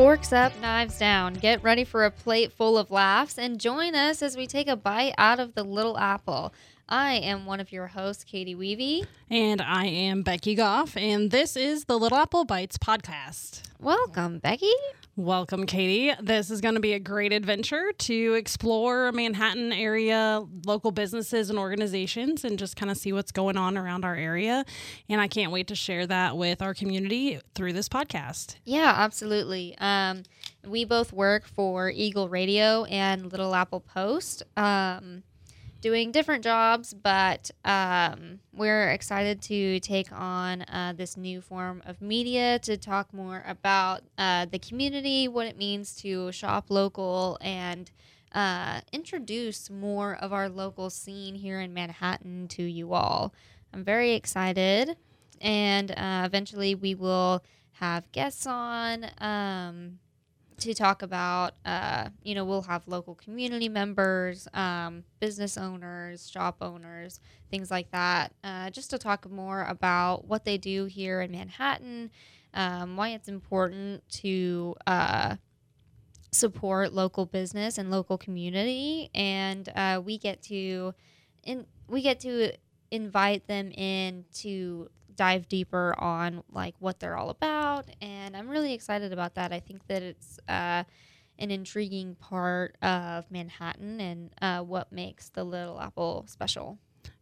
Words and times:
Forks 0.00 0.32
up, 0.32 0.58
knives 0.62 0.98
down. 0.98 1.34
Get 1.34 1.62
ready 1.62 1.84
for 1.84 2.06
a 2.06 2.10
plate 2.10 2.54
full 2.54 2.78
of 2.78 2.90
laughs 2.90 3.36
and 3.36 3.60
join 3.60 3.94
us 3.94 4.22
as 4.22 4.34
we 4.34 4.46
take 4.46 4.66
a 4.66 4.74
bite 4.74 5.12
out 5.18 5.38
of 5.38 5.54
the 5.54 5.62
little 5.62 5.98
apple. 5.98 6.54
I 6.88 7.16
am 7.16 7.44
one 7.44 7.60
of 7.60 7.70
your 7.70 7.88
hosts, 7.88 8.24
Catie 8.24 8.54
Weavy. 8.54 9.04
And 9.28 9.60
I 9.60 9.84
am 9.84 10.22
Becky 10.22 10.54
Goff, 10.54 10.96
and 10.96 11.30
this 11.30 11.54
is 11.54 11.84
the 11.84 11.98
Little 11.98 12.16
Apple 12.16 12.46
Bites 12.46 12.78
podcast. 12.78 13.60
Welcome, 13.78 14.38
Becky. 14.38 14.72
Welcome, 15.20 15.66
Catie. 15.66 16.14
This 16.22 16.50
is 16.50 16.62
going 16.62 16.76
to 16.76 16.80
be 16.80 16.94
a 16.94 16.98
great 16.98 17.30
adventure 17.34 17.92
to 17.92 18.34
explore 18.38 19.12
Manhattan 19.12 19.70
area 19.70 20.42
local 20.64 20.92
businesses 20.92 21.50
and 21.50 21.58
organizations 21.58 22.42
and 22.42 22.58
just 22.58 22.74
kind 22.74 22.90
of 22.90 22.96
see 22.96 23.12
what's 23.12 23.30
going 23.30 23.58
on 23.58 23.76
around 23.76 24.06
our 24.06 24.14
area. 24.16 24.64
And 25.10 25.20
I 25.20 25.28
can't 25.28 25.52
wait 25.52 25.66
to 25.66 25.74
share 25.74 26.06
that 26.06 26.38
with 26.38 26.62
our 26.62 26.72
community 26.72 27.38
through 27.54 27.74
this 27.74 27.86
podcast. 27.86 28.56
Yeah, 28.64 28.94
absolutely. 28.96 29.76
Um, 29.76 30.22
we 30.66 30.86
both 30.86 31.12
work 31.12 31.46
for 31.46 31.90
Eagle 31.90 32.30
Radio 32.30 32.84
and 32.84 33.30
Little 33.30 33.54
Apple 33.54 33.80
Post. 33.80 34.42
Um, 34.56 35.22
doing 35.80 36.12
different 36.12 36.44
jobs, 36.44 36.92
but 36.94 37.50
um, 37.64 38.40
we're 38.52 38.90
excited 38.90 39.40
to 39.42 39.80
take 39.80 40.12
on 40.12 40.62
uh, 40.62 40.92
this 40.96 41.16
new 41.16 41.40
form 41.40 41.82
of 41.86 42.00
media 42.02 42.58
to 42.60 42.76
talk 42.76 43.12
more 43.14 43.42
about 43.46 44.02
uh, 44.18 44.46
the 44.46 44.58
community, 44.58 45.26
what 45.28 45.46
it 45.46 45.56
means 45.56 45.96
to 45.96 46.30
shop 46.32 46.66
local, 46.68 47.38
and 47.40 47.90
uh, 48.32 48.80
introduce 48.92 49.70
more 49.70 50.16
of 50.16 50.32
our 50.32 50.48
local 50.48 50.90
scene 50.90 51.34
here 51.34 51.60
in 51.60 51.72
Manhattan 51.72 52.46
to 52.48 52.62
you 52.62 52.92
all. 52.92 53.34
I'm 53.72 53.84
very 53.84 54.12
excited, 54.12 54.96
and 55.40 55.90
uh, 55.92 56.22
eventually 56.26 56.74
we 56.74 56.94
will 56.94 57.42
have 57.72 58.10
guests 58.12 58.46
on. 58.46 59.06
Um, 59.18 59.98
to 60.60 60.74
talk 60.74 61.02
about, 61.02 61.54
uh, 61.64 62.08
you 62.22 62.34
know, 62.34 62.44
we'll 62.44 62.62
have 62.62 62.86
local 62.86 63.14
community 63.14 63.68
members, 63.68 64.46
um, 64.54 65.04
business 65.20 65.56
owners, 65.56 66.30
shop 66.30 66.58
owners, 66.60 67.20
things 67.50 67.70
like 67.70 67.90
that, 67.90 68.32
uh, 68.44 68.70
just 68.70 68.90
to 68.90 68.98
talk 68.98 69.28
more 69.30 69.64
about 69.64 70.26
what 70.26 70.44
they 70.44 70.58
do 70.58 70.84
here 70.84 71.20
in 71.20 71.32
Manhattan, 71.32 72.10
um, 72.54 72.96
why 72.96 73.10
it's 73.10 73.28
important 73.28 74.08
to 74.10 74.74
uh, 74.86 75.36
support 76.32 76.92
local 76.92 77.26
business 77.26 77.78
and 77.78 77.90
local 77.90 78.18
community, 78.18 79.10
and 79.14 79.68
uh, 79.74 80.00
we 80.04 80.18
get 80.18 80.42
to, 80.42 80.94
in 81.42 81.66
we 81.88 82.02
get 82.02 82.20
to 82.20 82.52
invite 82.90 83.46
them 83.46 83.70
in 83.72 84.24
to 84.32 84.88
dive 85.16 85.48
deeper 85.48 85.94
on 85.98 86.42
like 86.52 86.74
what 86.78 87.00
they're 87.00 87.16
all 87.16 87.30
about 87.30 87.86
and 88.00 88.36
i'm 88.36 88.48
really 88.48 88.72
excited 88.72 89.12
about 89.12 89.34
that 89.34 89.52
i 89.52 89.60
think 89.60 89.86
that 89.86 90.02
it's 90.02 90.38
uh, 90.48 90.82
an 91.38 91.50
intriguing 91.50 92.14
part 92.16 92.76
of 92.82 93.30
manhattan 93.30 94.00
and 94.00 94.30
uh, 94.42 94.60
what 94.60 94.92
makes 94.92 95.28
the 95.30 95.44
little 95.44 95.80
apple 95.80 96.24
special 96.28 96.78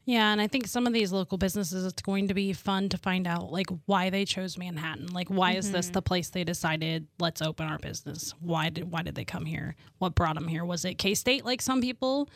yeah, 0.08 0.32
and 0.32 0.40
I 0.40 0.46
think 0.46 0.66
some 0.66 0.86
of 0.86 0.94
these 0.94 1.12
local 1.12 1.36
businesses, 1.36 1.84
it's 1.84 2.00
going 2.00 2.28
to 2.28 2.34
be 2.34 2.54
fun 2.54 2.88
to 2.88 2.96
find 2.96 3.26
out 3.26 3.52
like 3.52 3.66
why 3.84 4.08
they 4.08 4.24
chose 4.24 4.56
Manhattan. 4.56 5.08
Like, 5.08 5.28
why 5.28 5.50
mm-hmm. 5.50 5.58
is 5.58 5.70
this 5.70 5.86
mm-hmm. 5.88 5.92
the 5.92 6.00
place 6.00 6.30
they 6.30 6.44
decided 6.44 7.06
let's 7.18 7.42
open 7.42 7.68
our 7.68 7.76
business? 7.76 8.32
Why 8.40 8.70
did 8.70 8.90
why 8.90 9.02
did 9.02 9.16
they 9.16 9.26
come 9.26 9.44
here? 9.44 9.76
What 9.98 10.14
brought 10.14 10.36
them 10.36 10.48
here? 10.48 10.64
Was 10.64 10.86
it 10.86 10.94
K 10.94 11.12
State 11.12 11.44
like 11.44 11.60
some 11.60 11.82
people? 11.82 12.30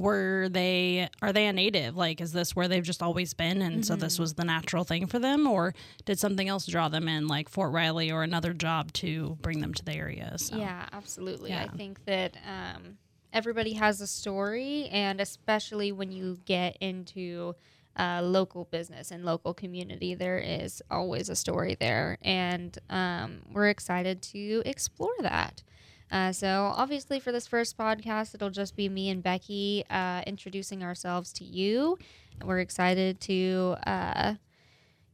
Were 0.00 0.48
they 0.48 1.08
are 1.20 1.32
they 1.32 1.46
a 1.46 1.52
native 1.52 1.94
like 1.94 2.20
is 2.22 2.32
this 2.32 2.56
where 2.56 2.68
they've 2.68 2.82
just 2.82 3.02
always 3.02 3.34
been 3.34 3.60
and 3.60 3.74
mm-hmm. 3.74 3.82
so 3.82 3.96
this 3.96 4.14
mm-hmm. 4.14 4.22
was 4.22 4.34
the 4.34 4.44
natural 4.44 4.82
thing 4.82 5.06
for 5.06 5.18
them 5.18 5.46
or 5.46 5.74
did 6.06 6.18
something 6.18 6.48
else 6.48 6.66
draw 6.66 6.88
them 6.88 7.06
in 7.06 7.28
like 7.28 7.48
fort 7.50 7.70
riley 7.70 8.10
or 8.10 8.22
another 8.22 8.54
job 8.54 8.90
to 8.94 9.36
bring 9.42 9.60
them 9.60 9.74
to 9.74 9.84
the 9.84 9.92
area 9.92 10.32
so, 10.38 10.56
yeah 10.56 10.86
absolutely 10.92 11.50
yeah. 11.50 11.64
i 11.64 11.76
think 11.76 12.02
that 12.06 12.34
um, 12.48 12.96
everybody 13.34 13.74
has 13.74 14.00
a 14.00 14.06
story 14.06 14.88
and 14.90 15.20
especially 15.20 15.92
when 15.92 16.10
you 16.10 16.38
get 16.46 16.76
into 16.80 17.54
uh, 17.98 18.22
local 18.22 18.64
business 18.70 19.10
and 19.10 19.26
local 19.26 19.52
community 19.52 20.14
there 20.14 20.38
is 20.38 20.80
always 20.90 21.28
a 21.28 21.36
story 21.36 21.76
there 21.78 22.16
and 22.22 22.78
um, 22.88 23.42
we're 23.52 23.68
excited 23.68 24.22
to 24.22 24.62
explore 24.64 25.12
that 25.20 25.62
uh, 26.10 26.32
so, 26.32 26.72
obviously, 26.76 27.20
for 27.20 27.30
this 27.30 27.46
first 27.46 27.78
podcast, 27.78 28.34
it'll 28.34 28.50
just 28.50 28.74
be 28.74 28.88
me 28.88 29.10
and 29.10 29.22
Becky 29.22 29.84
uh, 29.90 30.22
introducing 30.26 30.82
ourselves 30.82 31.32
to 31.34 31.44
you. 31.44 31.98
We're 32.44 32.58
excited 32.58 33.20
to 33.22 33.76
uh, 33.86 34.34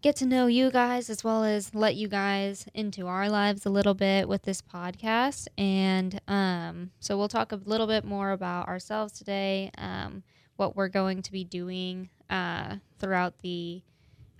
get 0.01 0.17
to 0.17 0.27
know 0.27 0.47
you 0.47 0.71
guys 0.71 1.11
as 1.11 1.23
well 1.23 1.45
as 1.45 1.75
let 1.75 1.97
you 1.97 2.09
guys 2.09 2.67
into 2.73 3.07
our 3.09 3.29
lives 3.29 3.67
a 3.67 3.71
little 3.71 3.95
bit 3.95 4.27
with 4.29 4.43
this 4.43 4.63
podcast. 4.63 5.49
And 5.59 6.19
um, 6.29 6.93
so, 7.01 7.19
we'll 7.19 7.29
talk 7.29 7.53
a 7.53 7.57
little 7.57 7.87
bit 7.87 8.05
more 8.05 8.31
about 8.31 8.69
ourselves 8.69 9.13
today, 9.13 9.71
um, 9.77 10.23
what 10.57 10.77
we're 10.77 10.89
going 10.89 11.21
to 11.23 11.33
be 11.33 11.45
doing 11.45 12.09
uh, 12.31 12.77
throughout 12.99 13.35
the 13.43 13.83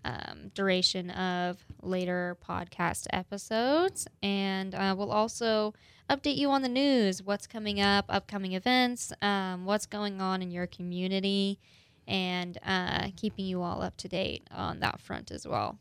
um, 0.07 0.51
duration 0.55 1.11
of 1.11 1.59
later 1.83 2.37
podcast 2.47 3.07
episodes. 3.11 4.07
And 4.23 4.75
uh, 4.75 4.95
we'll 4.97 5.13
also 5.13 5.75
update 6.09 6.37
you 6.37 6.51
on 6.51 6.63
the 6.63 6.69
news, 6.69 7.23
what's 7.23 7.47
coming 7.47 7.81
up, 7.81 8.05
upcoming 8.09 8.53
events, 8.53 9.13
um, 9.21 9.65
what's 9.65 9.87
going 9.87 10.21
on 10.21 10.43
in 10.43 10.51
your 10.51 10.67
community, 10.67 11.59
and 12.07 12.57
uh, 12.65 13.09
keeping 13.17 13.47
you 13.47 13.63
all 13.63 13.83
up 13.83 13.97
to 13.97 14.09
date 14.09 14.47
on 14.53 14.81
that 14.81 15.01
front 15.01 15.31
as 15.31 15.47
well. 15.47 15.79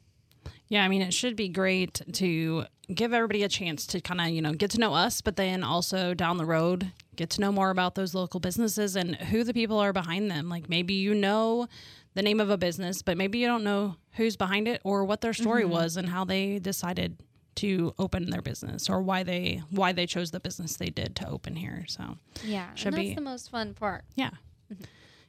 Yeah, 0.67 0.83
I 0.83 0.87
mean, 0.87 1.01
it 1.01 1.13
should 1.13 1.35
be 1.35 1.49
great 1.49 2.01
to 2.13 2.65
give 2.93 3.13
everybody 3.13 3.43
a 3.43 3.49
chance 3.49 3.85
to 3.87 4.01
kind 4.01 4.21
of, 4.21 4.27
you 4.29 4.41
know, 4.41 4.53
get 4.53 4.71
to 4.71 4.79
know 4.79 4.93
us, 4.93 5.21
but 5.21 5.35
then 5.35 5.63
also 5.63 6.13
down 6.13 6.37
the 6.37 6.45
road, 6.45 6.91
get 7.15 7.29
to 7.31 7.41
know 7.41 7.51
more 7.51 7.69
about 7.69 7.95
those 7.95 8.13
local 8.13 8.39
businesses 8.39 8.95
and 8.95 9.15
who 9.15 9.43
the 9.43 9.53
people 9.53 9.79
are 9.79 9.93
behind 9.93 10.29
them. 10.29 10.49
Like 10.49 10.69
maybe 10.69 10.93
you 10.93 11.13
know 11.13 11.67
the 12.13 12.21
name 12.21 12.39
of 12.39 12.49
a 12.49 12.57
business, 12.57 13.01
but 13.01 13.17
maybe 13.17 13.39
you 13.39 13.47
don't 13.47 13.63
know 13.63 13.95
who's 14.13 14.35
behind 14.35 14.67
it 14.67 14.81
or 14.83 15.03
what 15.05 15.21
their 15.21 15.33
story 15.33 15.63
mm-hmm. 15.63 15.73
was 15.73 15.97
and 15.97 16.09
how 16.09 16.25
they 16.25 16.59
decided 16.59 17.17
to 17.55 17.93
open 17.97 18.29
their 18.29 18.41
business 18.41 18.89
or 18.89 19.01
why 19.01 19.23
they 19.23 19.61
why 19.69 19.93
they 19.93 20.05
chose 20.05 20.31
the 20.31 20.39
business 20.39 20.75
they 20.75 20.89
did 20.89 21.15
to 21.17 21.29
open 21.29 21.55
here. 21.55 21.85
So 21.87 22.17
yeah, 22.43 22.73
should 22.75 22.93
that's 22.93 23.03
be, 23.03 23.15
the 23.15 23.21
most 23.21 23.49
fun 23.49 23.73
part. 23.73 24.03
Yeah. 24.15 24.31
Mm-hmm. 24.71 24.83
yeah, 24.83 24.87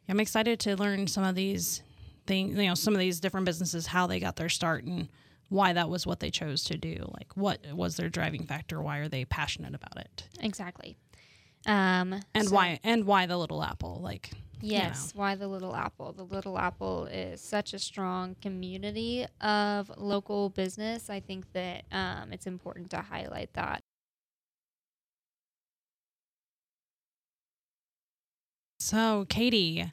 I'm 0.09 0.21
excited 0.21 0.59
to 0.61 0.77
learn 0.77 1.07
some 1.07 1.25
of 1.25 1.35
these 1.35 1.83
things. 2.27 2.57
You 2.59 2.69
know, 2.69 2.75
some 2.75 2.95
of 2.95 3.01
these 3.01 3.21
different 3.21 3.47
businesses 3.47 3.87
how 3.87 4.07
they 4.07 4.21
got 4.21 4.37
their 4.37 4.49
start 4.49 4.85
and 4.85 5.09
why 5.49 5.73
that 5.73 5.89
was 5.89 6.07
what 6.07 6.21
they 6.21 6.31
chose 6.31 6.65
to 6.65 6.77
do. 6.77 7.09
Like, 7.15 7.37
what 7.37 7.65
was 7.73 7.97
their 7.97 8.09
driving 8.09 8.45
factor? 8.47 8.83
Why 8.83 8.99
are 8.99 9.09
they 9.09 9.25
passionate 9.25 9.75
about 9.75 9.97
it? 9.99 10.29
Exactly. 10.41 10.97
Um, 11.67 12.21
and 12.35 12.49
so 12.49 12.55
why 12.55 12.81
and 12.85 13.05
why 13.05 13.27
the 13.27 13.37
little 13.37 13.63
apple? 13.63 14.01
Like, 14.03 14.31
Yes, 14.61 15.13
you 15.13 15.19
know. 15.19 15.23
why 15.23 15.35
the 15.35 15.49
Little 15.49 15.77
Apple? 15.77 16.13
The 16.13 16.25
Little 16.25 16.59
Apple 16.59 17.05
is 17.07 17.43
such 17.43 17.75
a 17.75 17.79
strong 17.79 18.37
community 18.41 19.27
of 19.43 19.91
local 19.99 20.49
business. 20.49 21.11
I 21.11 21.21
think 21.21 21.53
that 21.53 21.85
um, 21.93 22.33
it's 22.33 22.47
important 22.47 22.91
to 22.93 23.03
highlight 23.03 23.53
that. 23.53 23.83
So, 28.79 29.27
Catie, 29.29 29.93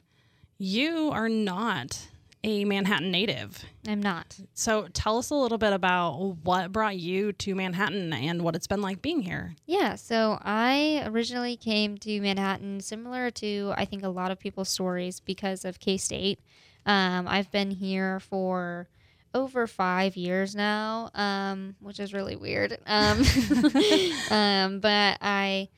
you 0.58 1.10
are 1.12 1.28
not 1.28 2.08
a 2.44 2.64
Manhattan 2.66 3.10
native. 3.10 3.64
I'm 3.88 4.02
not. 4.02 4.36
So 4.52 4.86
tell 4.92 5.16
us 5.16 5.30
a 5.30 5.34
little 5.34 5.56
bit 5.56 5.72
about 5.72 6.18
what 6.44 6.70
brought 6.70 6.98
you 6.98 7.32
to 7.32 7.54
Manhattan 7.54 8.12
and 8.12 8.42
what 8.42 8.54
it's 8.54 8.66
been 8.66 8.82
like 8.82 9.00
being 9.00 9.22
here. 9.22 9.56
Yeah, 9.66 9.94
so 9.94 10.38
I 10.42 11.02
originally 11.06 11.56
came 11.56 11.96
to 11.98 12.20
Manhattan 12.20 12.80
similar 12.80 13.30
to 13.32 13.72
I 13.76 13.86
think 13.86 14.04
a 14.04 14.08
lot 14.08 14.30
of 14.30 14.38
people's 14.38 14.68
stories 14.68 15.20
because 15.20 15.64
of 15.64 15.80
K 15.80 15.96
State. 15.96 16.38
Um, 16.84 17.26
I've 17.26 17.50
been 17.50 17.70
here 17.70 18.20
for 18.20 18.88
over 19.34 19.66
five 19.66 20.14
years 20.14 20.54
now, 20.54 21.10
um, 21.14 21.76
which 21.80 21.98
is 21.98 22.12
really 22.12 22.36
weird. 22.36 22.78
Um, 22.86 23.24
um 24.30 24.80
but 24.80 25.18
I 25.22 25.70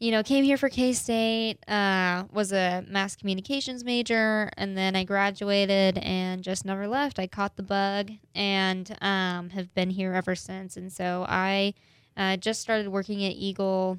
you 0.00 0.10
know, 0.10 0.22
came 0.22 0.44
here 0.44 0.56
for 0.56 0.68
K 0.68 0.92
State, 0.92 1.58
uh, 1.68 2.24
was 2.32 2.52
a 2.52 2.84
mass 2.88 3.16
communications 3.16 3.84
major, 3.84 4.50
and 4.56 4.76
then 4.76 4.96
I 4.96 5.04
graduated 5.04 5.98
and 5.98 6.42
just 6.42 6.64
never 6.64 6.88
left. 6.88 7.18
I 7.18 7.26
caught 7.26 7.56
the 7.56 7.62
bug 7.62 8.10
and 8.34 8.96
um, 9.00 9.50
have 9.50 9.72
been 9.74 9.90
here 9.90 10.12
ever 10.12 10.34
since. 10.34 10.76
And 10.76 10.92
so 10.92 11.24
I 11.28 11.74
uh, 12.16 12.36
just 12.36 12.60
started 12.60 12.88
working 12.88 13.24
at 13.24 13.32
Eagle 13.32 13.98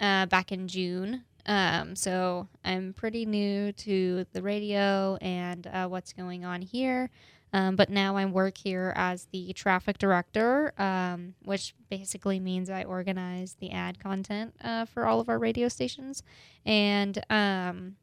uh, 0.00 0.26
back 0.26 0.52
in 0.52 0.68
June. 0.68 1.24
Um, 1.46 1.96
so 1.96 2.48
I'm 2.64 2.92
pretty 2.92 3.26
new 3.26 3.72
to 3.72 4.26
the 4.32 4.42
radio 4.42 5.16
and 5.20 5.66
uh, 5.66 5.88
what's 5.88 6.12
going 6.12 6.44
on 6.44 6.62
here. 6.62 7.10
Um, 7.52 7.76
but 7.76 7.90
now 7.90 8.16
I 8.16 8.24
work 8.24 8.56
here 8.56 8.92
as 8.96 9.26
the 9.26 9.52
traffic 9.52 9.98
director, 9.98 10.72
um, 10.78 11.34
which 11.44 11.74
basically 11.90 12.40
means 12.40 12.70
I 12.70 12.84
organize 12.84 13.56
the 13.60 13.70
ad 13.70 13.98
content 13.98 14.54
uh, 14.64 14.86
for 14.86 15.06
all 15.06 15.20
of 15.20 15.28
our 15.28 15.38
radio 15.38 15.68
stations. 15.68 16.22
And 16.64 17.22
um, 17.28 17.96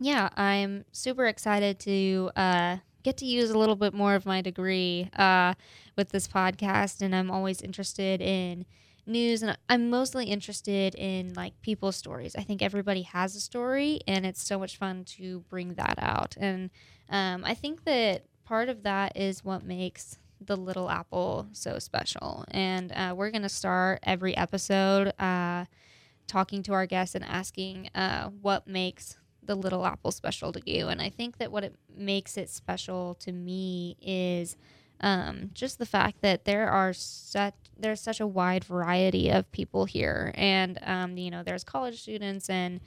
yeah, 0.00 0.30
I'm 0.36 0.84
super 0.92 1.26
excited 1.26 1.78
to 1.80 2.30
uh, 2.36 2.76
get 3.02 3.18
to 3.18 3.26
use 3.26 3.50
a 3.50 3.58
little 3.58 3.76
bit 3.76 3.92
more 3.92 4.14
of 4.14 4.24
my 4.24 4.40
degree 4.40 5.10
uh, 5.16 5.54
with 5.96 6.08
this 6.08 6.26
podcast. 6.26 7.02
And 7.02 7.14
I'm 7.14 7.30
always 7.30 7.60
interested 7.60 8.22
in 8.22 8.64
news 9.06 9.42
and 9.42 9.56
I'm 9.68 9.90
mostly 9.90 10.26
interested 10.26 10.94
in 10.94 11.34
like 11.34 11.60
people's 11.60 11.96
stories. 11.96 12.34
I 12.34 12.42
think 12.42 12.62
everybody 12.62 13.02
has 13.02 13.36
a 13.36 13.40
story 13.40 14.00
and 14.06 14.24
it's 14.24 14.42
so 14.42 14.58
much 14.58 14.78
fun 14.78 15.04
to 15.16 15.40
bring 15.50 15.74
that 15.74 15.98
out. 15.98 16.34
And 16.40 16.70
um, 17.10 17.44
I 17.44 17.54
think 17.54 17.84
that 17.84 18.24
part 18.44 18.68
of 18.68 18.82
that 18.82 19.16
is 19.16 19.44
what 19.44 19.64
makes 19.64 20.18
the 20.40 20.56
Little 20.56 20.90
Apple 20.90 21.48
so 21.52 21.78
special. 21.78 22.44
And 22.50 22.92
uh, 22.92 23.14
we're 23.16 23.30
going 23.30 23.42
to 23.42 23.48
start 23.48 24.00
every 24.02 24.36
episode 24.36 25.12
uh, 25.18 25.64
talking 26.26 26.62
to 26.64 26.72
our 26.72 26.86
guests 26.86 27.14
and 27.14 27.24
asking 27.24 27.90
uh, 27.94 28.28
what 28.28 28.66
makes 28.66 29.16
the 29.42 29.54
Little 29.54 29.84
Apple 29.84 30.10
special 30.10 30.52
to 30.52 30.60
you. 30.64 30.88
And 30.88 31.00
I 31.00 31.10
think 31.10 31.38
that 31.38 31.52
what 31.52 31.64
it 31.64 31.74
makes 31.96 32.36
it 32.36 32.48
special 32.48 33.14
to 33.16 33.32
me 33.32 33.96
is 34.00 34.56
um, 35.00 35.50
just 35.52 35.78
the 35.78 35.86
fact 35.86 36.22
that 36.22 36.44
there 36.44 36.68
are 36.68 36.92
such 36.92 37.54
there's 37.76 38.00
such 38.00 38.20
a 38.20 38.26
wide 38.26 38.64
variety 38.64 39.30
of 39.30 39.50
people 39.50 39.84
here, 39.84 40.32
and 40.36 40.78
um, 40.82 41.16
you 41.18 41.30
know 41.30 41.42
there's 41.42 41.64
college 41.64 42.00
students 42.00 42.48
and 42.48 42.80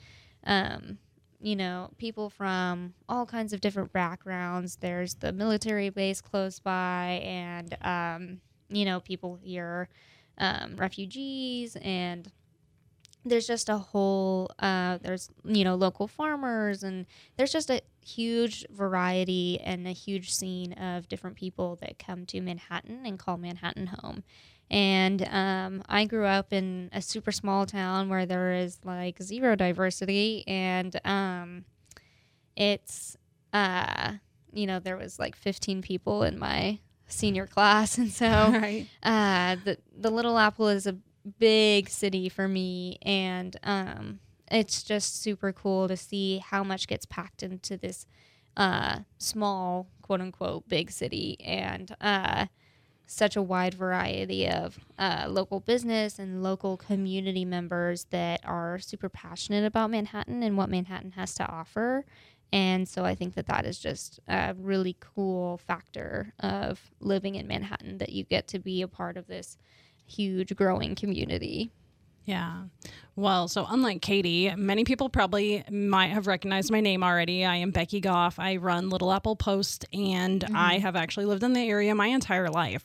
um, 0.44 0.98
you 1.40 1.56
know 1.56 1.90
people 1.98 2.30
from 2.30 2.94
all 3.08 3.26
kinds 3.26 3.52
of 3.52 3.60
different 3.60 3.92
backgrounds. 3.92 4.76
There's 4.76 5.14
the 5.14 5.32
military 5.32 5.90
base 5.90 6.20
close 6.20 6.58
by, 6.58 7.20
and 7.24 7.76
um, 7.82 8.40
you 8.68 8.84
know 8.84 9.00
people 9.00 9.38
here, 9.40 9.88
um, 10.38 10.76
refugees, 10.76 11.76
and 11.82 12.30
there's 13.24 13.46
just 13.46 13.68
a 13.68 13.78
whole 13.78 14.50
uh, 14.58 14.98
there's 15.02 15.30
you 15.44 15.64
know 15.64 15.74
local 15.74 16.06
farmers 16.06 16.82
and 16.82 17.06
there's 17.36 17.52
just 17.52 17.70
a 17.70 17.80
huge 18.04 18.64
variety 18.70 19.60
and 19.60 19.86
a 19.86 19.92
huge 19.92 20.32
scene 20.32 20.72
of 20.74 21.08
different 21.08 21.36
people 21.36 21.76
that 21.80 21.98
come 21.98 22.24
to 22.26 22.40
manhattan 22.40 23.04
and 23.04 23.18
call 23.18 23.36
manhattan 23.36 23.86
home 23.86 24.22
and 24.70 25.26
um, 25.30 25.82
i 25.88 26.04
grew 26.04 26.26
up 26.26 26.52
in 26.52 26.90
a 26.92 27.00
super 27.00 27.32
small 27.32 27.66
town 27.66 28.08
where 28.08 28.26
there 28.26 28.52
is 28.52 28.78
like 28.84 29.22
zero 29.22 29.56
diversity 29.56 30.44
and 30.46 31.00
um, 31.04 31.64
it's 32.56 33.16
uh, 33.52 34.12
you 34.52 34.66
know 34.66 34.78
there 34.78 34.96
was 34.96 35.18
like 35.18 35.36
15 35.36 35.82
people 35.82 36.22
in 36.22 36.38
my 36.38 36.78
senior 37.08 37.46
class. 37.46 37.98
And 37.98 38.12
so 38.12 38.26
right. 38.52 38.86
uh, 39.02 39.56
the 39.64 39.78
the 39.96 40.10
little 40.10 40.38
apple 40.38 40.68
is 40.68 40.86
a 40.86 40.96
big 41.38 41.88
city 41.88 42.28
for 42.28 42.46
me. 42.46 42.98
And 43.02 43.56
um, 43.62 44.20
it's 44.50 44.82
just 44.82 45.20
super 45.22 45.52
cool 45.52 45.88
to 45.88 45.96
see 45.96 46.38
how 46.38 46.62
much 46.62 46.86
gets 46.86 47.06
packed 47.06 47.42
into 47.42 47.76
this 47.76 48.06
uh, 48.56 49.00
small 49.18 49.88
quote 50.02 50.20
unquote 50.20 50.68
big 50.68 50.90
city. 50.90 51.38
And 51.40 51.94
uh, 52.00 52.46
such 53.10 53.36
a 53.36 53.42
wide 53.42 53.72
variety 53.72 54.46
of 54.46 54.78
uh, 54.98 55.24
local 55.28 55.60
business 55.60 56.18
and 56.18 56.42
local 56.42 56.76
community 56.76 57.44
members 57.44 58.04
that 58.10 58.38
are 58.44 58.78
super 58.78 59.08
passionate 59.08 59.64
about 59.64 59.90
Manhattan 59.90 60.42
and 60.42 60.58
what 60.58 60.68
Manhattan 60.68 61.12
has 61.12 61.34
to 61.36 61.48
offer. 61.48 62.04
And 62.52 62.86
so 62.86 63.06
I 63.06 63.14
think 63.14 63.34
that 63.34 63.46
that 63.46 63.64
is 63.64 63.78
just 63.78 64.20
a 64.28 64.54
really 64.58 64.94
cool 65.00 65.56
factor 65.56 66.34
of 66.40 66.80
living 67.00 67.34
in 67.34 67.46
Manhattan 67.46 67.96
that 67.98 68.10
you 68.10 68.24
get 68.24 68.46
to 68.48 68.58
be 68.58 68.82
a 68.82 68.88
part 68.88 69.16
of 69.16 69.26
this 69.26 69.56
huge 70.06 70.54
growing 70.54 70.94
community. 70.94 71.70
Yeah. 72.28 72.64
Well, 73.16 73.48
so 73.48 73.66
unlike 73.66 74.02
Catie, 74.02 74.54
many 74.54 74.84
people 74.84 75.08
probably 75.08 75.64
might 75.70 76.08
have 76.08 76.26
recognized 76.26 76.70
my 76.70 76.80
name 76.80 77.02
already. 77.02 77.42
I 77.42 77.56
am 77.56 77.70
Becky 77.70 78.00
Goff. 78.00 78.38
I 78.38 78.56
run 78.56 78.90
Little 78.90 79.10
Apple 79.10 79.34
Post, 79.34 79.86
and 79.94 80.42
mm-hmm. 80.42 80.54
I 80.54 80.78
have 80.78 80.94
actually 80.94 81.24
lived 81.24 81.42
in 81.42 81.54
the 81.54 81.60
area 81.60 81.94
my 81.94 82.08
entire 82.08 82.50
life. 82.50 82.84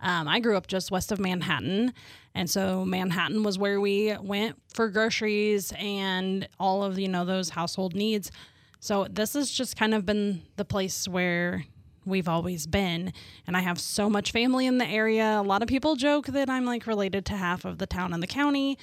Um, 0.00 0.26
I 0.26 0.40
grew 0.40 0.56
up 0.56 0.66
just 0.66 0.90
west 0.90 1.12
of 1.12 1.20
Manhattan. 1.20 1.92
And 2.34 2.48
so 2.48 2.86
Manhattan 2.86 3.42
was 3.42 3.58
where 3.58 3.82
we 3.82 4.16
went 4.16 4.56
for 4.72 4.88
groceries 4.88 5.74
and 5.78 6.48
all 6.58 6.82
of, 6.82 6.98
you 6.98 7.08
know, 7.08 7.26
those 7.26 7.50
household 7.50 7.94
needs. 7.94 8.32
So 8.78 9.08
this 9.10 9.34
has 9.34 9.50
just 9.50 9.76
kind 9.76 9.92
of 9.92 10.06
been 10.06 10.40
the 10.56 10.64
place 10.64 11.06
where 11.06 11.66
we've 12.04 12.28
always 12.28 12.66
been. 12.66 13.12
And 13.46 13.56
I 13.56 13.60
have 13.60 13.78
so 13.78 14.08
much 14.10 14.32
family 14.32 14.66
in 14.66 14.78
the 14.78 14.86
area. 14.86 15.40
A 15.40 15.42
lot 15.42 15.62
of 15.62 15.68
people 15.68 15.96
joke 15.96 16.26
that 16.26 16.48
I'm 16.48 16.64
like 16.64 16.86
related 16.86 17.24
to 17.26 17.34
half 17.34 17.64
of 17.64 17.78
the 17.78 17.86
town 17.86 18.12
and 18.12 18.22
the 18.22 18.26
county. 18.26 18.78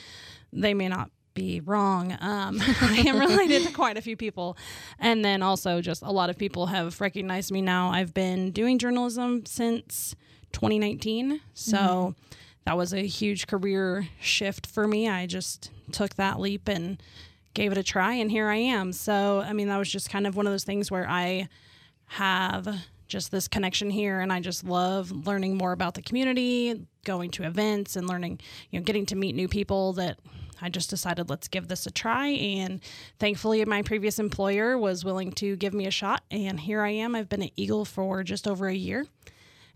They 0.53 0.73
may 0.73 0.87
not 0.87 1.11
be 1.33 1.59
wrong. 1.59 2.17
Um, 2.19 2.59
I 2.81 3.03
am 3.05 3.19
related 3.19 3.67
to 3.67 3.71
quite 3.71 3.97
a 3.97 4.01
few 4.01 4.17
people. 4.17 4.57
And 4.99 5.23
then 5.23 5.41
also, 5.41 5.81
just 5.81 6.01
a 6.01 6.11
lot 6.11 6.29
of 6.29 6.37
people 6.37 6.67
have 6.67 6.99
recognized 6.99 7.51
me 7.51 7.61
now. 7.61 7.89
I've 7.89 8.13
been 8.13 8.51
doing 8.51 8.79
journalism 8.79 9.45
since 9.45 10.15
2019. 10.53 11.41
So 11.53 11.77
mm-hmm. 11.77 12.35
that 12.65 12.75
was 12.75 12.93
a 12.93 13.05
huge 13.05 13.47
career 13.47 14.07
shift 14.19 14.65
for 14.65 14.87
me. 14.87 15.07
I 15.07 15.27
just 15.27 15.71
took 15.91 16.15
that 16.15 16.39
leap 16.39 16.67
and 16.67 17.01
gave 17.53 17.71
it 17.71 17.77
a 17.77 17.83
try, 17.83 18.13
and 18.13 18.29
here 18.29 18.47
I 18.49 18.57
am. 18.57 18.93
So, 18.93 19.41
I 19.41 19.51
mean, 19.53 19.67
that 19.67 19.77
was 19.77 19.91
just 19.91 20.11
kind 20.11 20.27
of 20.27 20.35
one 20.35 20.45
of 20.45 20.53
those 20.53 20.63
things 20.63 20.91
where 20.91 21.07
I 21.09 21.49
have 22.05 22.67
just 23.07 23.31
this 23.31 23.48
connection 23.48 23.89
here 23.89 24.19
and 24.19 24.31
I 24.31 24.39
just 24.39 24.63
love 24.63 25.12
learning 25.12 25.57
more 25.57 25.71
about 25.71 25.94
the 25.94 26.01
community, 26.01 26.88
going 27.06 27.31
to 27.31 27.44
events 27.44 27.95
and 27.95 28.07
learning, 28.07 28.39
you 28.69 28.80
know, 28.80 28.83
getting 28.83 29.06
to 29.07 29.15
meet 29.15 29.36
new 29.36 29.48
people 29.48 29.94
that 29.94 30.19
I 30.62 30.69
just 30.69 30.89
decided 30.89 31.30
let's 31.30 31.48
give 31.48 31.68
this 31.68 31.86
a 31.86 31.92
try 31.92 32.27
and 32.30 32.81
thankfully 33.19 33.63
my 33.65 33.81
previous 33.81 34.19
employer 34.19 34.77
was 34.77 35.06
willing 35.06 35.31
to 35.33 35.56
give 35.56 35.74
me 35.74 35.86
a 35.86 35.92
shot 35.92 36.24
and 36.31 36.59
here 36.59 36.81
I 36.81 36.89
am. 36.89 37.15
I've 37.15 37.30
been 37.30 37.44
at 37.44 37.51
Eagle 37.56 37.86
for 37.86 38.24
just 38.24 38.48
over 38.48 38.68
a 38.68 38.75
year. 38.75 39.06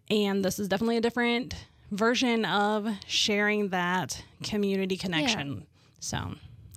And 0.10 0.44
this 0.44 0.60
is 0.60 0.68
definitely 0.68 0.98
a 0.98 1.02
different 1.02 1.56
version 1.92 2.44
of 2.44 2.88
sharing 3.08 3.70
that 3.70 4.24
community 4.44 4.98
connection. 4.98 5.52
Yeah. 5.52 5.64
So, 6.00 6.36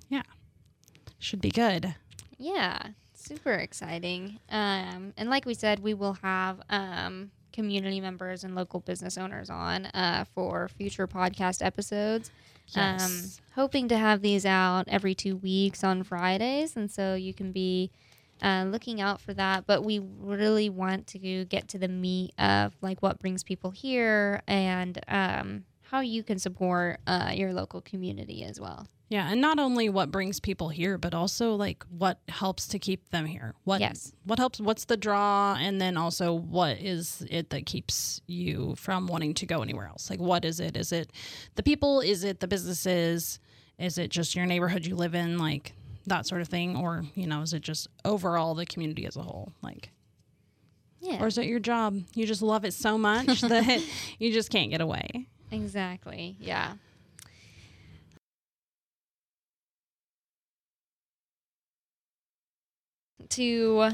yeah. 0.08 0.22
Should 1.18 1.40
be 1.40 1.50
good. 1.50 1.94
Yeah 2.38 2.88
super 3.24 3.52
exciting. 3.52 4.38
Um, 4.50 5.12
and 5.16 5.30
like 5.30 5.46
we 5.46 5.54
said, 5.54 5.80
we 5.80 5.94
will 5.94 6.14
have 6.22 6.60
um, 6.70 7.30
community 7.52 8.00
members 8.00 8.44
and 8.44 8.54
local 8.54 8.80
business 8.80 9.16
owners 9.16 9.48
on 9.48 9.86
uh, 9.86 10.24
for 10.34 10.68
future 10.68 11.06
podcast 11.06 11.64
episodes. 11.64 12.30
Yes. 12.68 13.02
Um, 13.02 13.44
hoping 13.54 13.88
to 13.88 13.96
have 13.96 14.22
these 14.22 14.46
out 14.46 14.84
every 14.88 15.14
two 15.14 15.36
weeks 15.36 15.84
on 15.84 16.02
Fridays, 16.02 16.76
and 16.76 16.90
so 16.90 17.14
you 17.14 17.34
can 17.34 17.52
be 17.52 17.90
uh, 18.42 18.64
looking 18.66 19.00
out 19.00 19.20
for 19.20 19.34
that. 19.34 19.66
But 19.66 19.84
we 19.84 19.98
really 19.98 20.70
want 20.70 21.06
to 21.08 21.44
get 21.44 21.68
to 21.68 21.78
the 21.78 21.88
meat 21.88 22.32
of 22.38 22.74
like 22.80 23.00
what 23.00 23.20
brings 23.20 23.42
people 23.42 23.70
here 23.70 24.42
and 24.46 24.98
um, 25.08 25.64
how 25.82 26.00
you 26.00 26.22
can 26.22 26.38
support 26.38 27.00
uh, 27.06 27.32
your 27.34 27.52
local 27.52 27.80
community 27.80 28.44
as 28.44 28.58
well. 28.60 28.86
Yeah, 29.14 29.30
and 29.30 29.40
not 29.40 29.60
only 29.60 29.88
what 29.88 30.10
brings 30.10 30.40
people 30.40 30.70
here, 30.70 30.98
but 30.98 31.14
also 31.14 31.54
like 31.54 31.84
what 31.84 32.18
helps 32.28 32.66
to 32.66 32.80
keep 32.80 33.10
them 33.10 33.26
here. 33.26 33.54
What 33.62 33.80
yes. 33.80 34.12
what 34.24 34.40
helps 34.40 34.58
what's 34.58 34.86
the 34.86 34.96
draw 34.96 35.54
and 35.54 35.80
then 35.80 35.96
also 35.96 36.32
what 36.32 36.78
is 36.78 37.24
it 37.30 37.50
that 37.50 37.64
keeps 37.64 38.20
you 38.26 38.74
from 38.74 39.06
wanting 39.06 39.32
to 39.34 39.46
go 39.46 39.62
anywhere 39.62 39.86
else? 39.86 40.10
Like 40.10 40.18
what 40.18 40.44
is 40.44 40.58
it? 40.58 40.76
Is 40.76 40.90
it 40.90 41.12
the 41.54 41.62
people? 41.62 42.00
Is 42.00 42.24
it 42.24 42.40
the 42.40 42.48
businesses? 42.48 43.38
Is 43.78 43.98
it 43.98 44.10
just 44.10 44.34
your 44.34 44.46
neighborhood 44.46 44.84
you 44.84 44.96
live 44.96 45.14
in? 45.14 45.38
Like 45.38 45.74
that 46.08 46.26
sort 46.26 46.40
of 46.40 46.48
thing? 46.48 46.76
Or, 46.76 47.04
you 47.14 47.28
know, 47.28 47.42
is 47.42 47.52
it 47.52 47.62
just 47.62 47.86
overall 48.04 48.56
the 48.56 48.66
community 48.66 49.06
as 49.06 49.16
a 49.16 49.22
whole? 49.22 49.52
Like 49.62 49.90
yeah. 50.98 51.22
Or 51.22 51.28
is 51.28 51.38
it 51.38 51.46
your 51.46 51.60
job? 51.60 52.00
You 52.14 52.26
just 52.26 52.42
love 52.42 52.64
it 52.64 52.74
so 52.74 52.98
much 52.98 53.40
that 53.42 53.80
you 54.18 54.32
just 54.32 54.50
can't 54.50 54.72
get 54.72 54.80
away. 54.80 55.28
Exactly. 55.52 56.34
Yeah. 56.40 56.72
To 63.30 63.90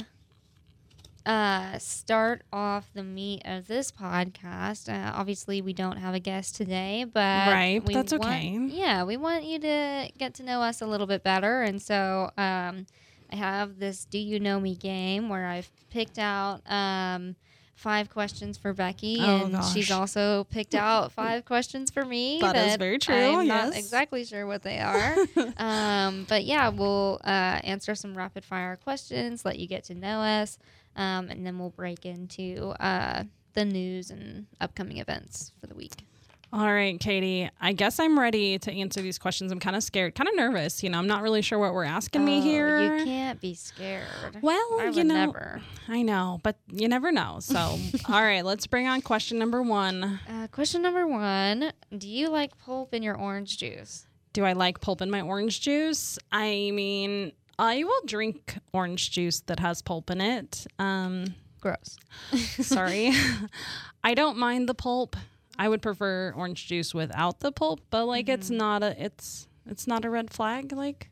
uh, 1.26 1.78
start 1.78 2.42
off 2.52 2.90
the 2.94 3.02
meat 3.02 3.42
of 3.44 3.66
this 3.66 3.92
podcast, 3.92 4.88
uh, 4.88 5.12
obviously 5.14 5.60
we 5.60 5.72
don't 5.72 5.98
have 5.98 6.14
a 6.14 6.18
guest 6.20 6.56
today, 6.56 7.04
but 7.04 7.20
right, 7.20 7.82
but 7.84 7.94
that's 7.94 8.12
want, 8.12 8.24
okay. 8.24 8.58
Yeah, 8.68 9.04
we 9.04 9.16
want 9.16 9.44
you 9.44 9.58
to 9.60 10.10
get 10.18 10.34
to 10.34 10.42
know 10.42 10.62
us 10.62 10.80
a 10.80 10.86
little 10.86 11.06
bit 11.06 11.22
better, 11.22 11.62
and 11.62 11.80
so 11.80 12.30
um, 12.36 12.86
I 13.32 13.36
have 13.36 13.78
this 13.78 14.04
"Do 14.06 14.18
You 14.18 14.40
Know 14.40 14.58
Me" 14.60 14.74
game 14.74 15.28
where 15.28 15.46
I've 15.46 15.70
picked 15.90 16.18
out. 16.18 16.62
Um, 16.70 17.36
five 17.80 18.10
questions 18.10 18.58
for 18.58 18.74
Becky, 18.74 19.16
oh, 19.20 19.44
and 19.44 19.52
gosh. 19.52 19.72
she's 19.72 19.90
also 19.90 20.44
picked 20.44 20.74
out 20.74 21.12
five 21.12 21.46
questions 21.46 21.90
for 21.90 22.04
me. 22.04 22.38
that, 22.40 22.52
that 22.54 22.68
is 22.68 22.76
very 22.76 22.98
true. 22.98 23.14
I'm 23.14 23.46
yes. 23.46 23.70
not 23.70 23.76
exactly 23.76 24.24
sure 24.24 24.46
what 24.46 24.62
they 24.62 24.78
are, 24.78 25.16
um, 25.56 26.26
but 26.28 26.44
yeah, 26.44 26.68
we'll 26.68 27.18
uh, 27.24 27.60
answer 27.64 27.94
some 27.94 28.16
rapid 28.16 28.44
fire 28.44 28.76
questions, 28.76 29.46
let 29.46 29.58
you 29.58 29.66
get 29.66 29.84
to 29.84 29.94
know 29.94 30.20
us, 30.20 30.58
um, 30.94 31.30
and 31.30 31.46
then 31.46 31.58
we'll 31.58 31.70
break 31.70 32.04
into 32.04 32.74
uh, 32.80 33.24
the 33.54 33.64
news 33.64 34.10
and 34.10 34.46
upcoming 34.60 34.98
events 34.98 35.52
for 35.58 35.66
the 35.66 35.74
week. 35.74 36.04
All 36.52 36.72
right, 36.72 36.98
Catie. 36.98 37.48
I 37.60 37.72
guess 37.72 38.00
I'm 38.00 38.18
ready 38.18 38.58
to 38.58 38.72
answer 38.72 39.00
these 39.00 39.18
questions. 39.18 39.52
I'm 39.52 39.60
kind 39.60 39.76
of 39.76 39.84
scared, 39.84 40.16
kind 40.16 40.28
of 40.28 40.34
nervous. 40.34 40.82
You 40.82 40.90
know, 40.90 40.98
I'm 40.98 41.06
not 41.06 41.22
really 41.22 41.42
sure 41.42 41.60
what 41.60 41.72
we're 41.72 41.84
asking 41.84 42.24
me 42.24 42.38
Oh, 42.38 42.42
here. 42.42 42.96
You 42.96 43.04
can't 43.04 43.40
be 43.40 43.54
scared. 43.54 44.06
Well, 44.42 44.78
I 44.80 44.86
you 44.88 45.04
know, 45.04 45.14
never. 45.26 45.62
I 45.86 46.02
know, 46.02 46.40
but 46.42 46.56
you 46.68 46.88
never 46.88 47.12
know. 47.12 47.36
So, 47.38 47.56
all 48.08 48.22
right, 48.22 48.44
let's 48.44 48.66
bring 48.66 48.88
on 48.88 49.00
question 49.00 49.38
number 49.38 49.62
one. 49.62 50.18
Uh, 50.28 50.48
question 50.50 50.82
number 50.82 51.06
one: 51.06 51.72
Do 51.96 52.08
you 52.08 52.28
like 52.28 52.58
pulp 52.58 52.94
in 52.94 53.04
your 53.04 53.16
orange 53.16 53.56
juice? 53.58 54.06
Do 54.32 54.44
I 54.44 54.52
like 54.52 54.80
pulp 54.80 55.02
in 55.02 55.10
my 55.10 55.20
orange 55.20 55.60
juice? 55.60 56.18
I 56.32 56.72
mean, 56.72 57.30
I 57.60 57.84
will 57.84 58.02
drink 58.06 58.56
orange 58.72 59.12
juice 59.12 59.38
that 59.42 59.60
has 59.60 59.82
pulp 59.82 60.10
in 60.10 60.20
it. 60.20 60.66
Um, 60.80 61.36
Gross. 61.60 61.96
sorry, 62.60 63.12
I 64.02 64.14
don't 64.14 64.36
mind 64.36 64.68
the 64.68 64.74
pulp. 64.74 65.14
I 65.60 65.68
would 65.68 65.82
prefer 65.82 66.32
orange 66.34 66.66
juice 66.66 66.94
without 66.94 67.40
the 67.40 67.52
pulp, 67.52 67.80
but 67.90 68.06
like, 68.06 68.26
Mm-hmm. 68.26 68.34
it's 68.40 68.50
not 68.50 68.82
a 68.82 68.94
it's 69.04 69.46
it's 69.66 69.86
not 69.86 70.04
a 70.06 70.10
red 70.10 70.32
flag. 70.32 70.72
Like, 70.72 71.10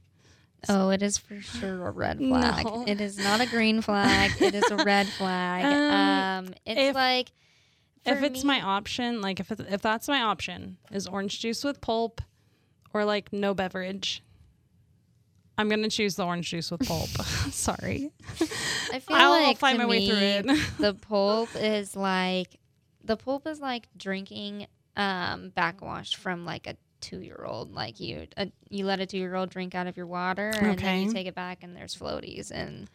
Oh, 0.68 0.88
it 0.90 1.02
is 1.02 1.18
for 1.18 1.40
sure 1.40 1.86
a 1.86 1.90
red 1.90 2.18
flag. 2.18 2.64
No. 2.64 2.84
It 2.86 3.00
is 3.00 3.18
not 3.18 3.40
a 3.42 3.46
green 3.46 3.80
flag. 3.82 4.32
it 4.40 4.54
is 4.54 4.68
a 4.70 4.76
red 4.76 5.06
flag. 5.18 5.64
Um, 5.64 6.46
Um, 6.48 6.54
it's 6.66 6.80
if- 6.80 6.94
like 6.94 7.30
if 8.06 8.22
it's 8.22 8.42
me- 8.42 8.48
my 8.48 8.60
option, 8.62 9.20
like 9.20 9.38
if 9.38 9.50
if 9.52 9.82
that's 9.82 10.08
my 10.08 10.22
option, 10.22 10.78
is 10.90 11.06
orange 11.06 11.40
juice 11.40 11.62
with 11.62 11.80
pulp, 11.82 12.22
or 12.94 13.04
like 13.04 13.30
no 13.34 13.52
beverage. 13.52 14.22
I'm 15.58 15.68
gonna 15.68 15.90
choose 15.90 16.14
the 16.16 16.24
orange 16.24 16.48
juice 16.50 16.70
with 16.70 16.86
pulp. 16.88 17.08
Sorry. 17.50 18.10
I 18.92 19.00
feel 19.00 19.16
I'll 19.16 19.30
like 19.30 19.58
find 19.58 19.76
to 19.78 19.84
my 19.84 19.90
way 19.90 20.06
through 20.08 20.16
it. 20.18 20.46
the 20.78 20.94
pulp 20.94 21.50
is 21.56 21.94
like 21.96 22.56
the 23.08 23.16
pulp 23.16 23.46
is 23.46 23.60
like 23.60 23.88
drinking 23.96 24.66
um 24.96 25.50
backwash 25.54 26.14
from 26.14 26.44
like 26.44 26.66
a 26.68 26.76
two 27.00 27.20
year 27.20 27.42
old. 27.44 27.72
Like 27.74 27.98
you 28.00 28.26
you 28.70 28.84
let 28.84 29.00
a 29.00 29.06
two 29.06 29.18
year 29.18 29.34
old 29.34 29.50
drink 29.50 29.74
out 29.74 29.86
of 29.88 29.96
your 29.96 30.06
water 30.06 30.50
and 30.50 30.78
then 30.78 31.02
you 31.02 31.12
take 31.12 31.26
it 31.26 31.34
back 31.34 31.62
and 31.62 31.76
there's 31.76 31.96
floaties 31.96 32.50
and 32.52 32.88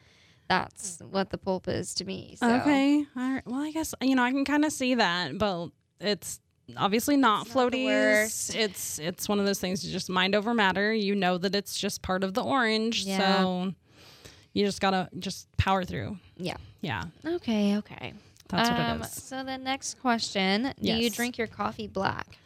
that's 0.50 1.00
what 1.10 1.30
the 1.30 1.38
pulp 1.38 1.68
is 1.68 1.94
to 1.96 2.06
me. 2.06 2.36
So 2.40 2.48
Okay. 2.48 3.06
All 3.16 3.32
right. 3.34 3.42
Well, 3.46 3.62
I 3.62 3.72
guess 3.72 3.94
you 4.02 4.16
know 4.16 4.24
I 4.24 4.32
can 4.32 4.46
kind 4.46 4.66
of 4.66 4.72
see 4.72 4.96
that, 4.96 5.38
but 5.38 5.70
it's 6.00 6.40
obviously 6.78 7.16
not 7.18 7.46
It's 7.48 7.56
floaties. 7.56 7.86
worst. 7.86 8.56
it's 8.56 9.00
it's 9.00 9.28
one 9.30 9.40
of 9.40 9.46
those 9.46 9.60
things. 9.60 9.86
You 9.86 9.92
just 9.94 10.10
mind 10.10 10.36
over 10.36 10.54
matter. 10.54 10.94
You 10.94 11.16
know 11.16 11.38
that 11.38 11.56
it's 11.56 11.78
just 11.80 12.02
part 12.02 12.24
of 12.24 12.34
the 12.34 12.44
orange, 12.44 13.06
Yeah. 13.06 13.18
so 13.18 13.74
you 14.54 14.66
just 14.66 14.82
gotta 14.82 15.10
just 15.18 15.48
power 15.58 15.84
through. 15.86 16.18
Yeah. 16.38 16.58
Yeah. 16.82 17.06
Okay, 17.26 17.78
okay. 17.78 18.14
That's 18.54 18.70
what 18.70 18.80
Um, 18.80 19.02
it 19.02 19.06
is. 19.06 19.24
So 19.24 19.44
the 19.44 19.58
next 19.58 20.00
question: 20.00 20.74
Do 20.82 20.94
you 20.94 21.10
drink 21.10 21.38
your 21.38 21.48
coffee 21.48 21.88
black? 21.88 22.38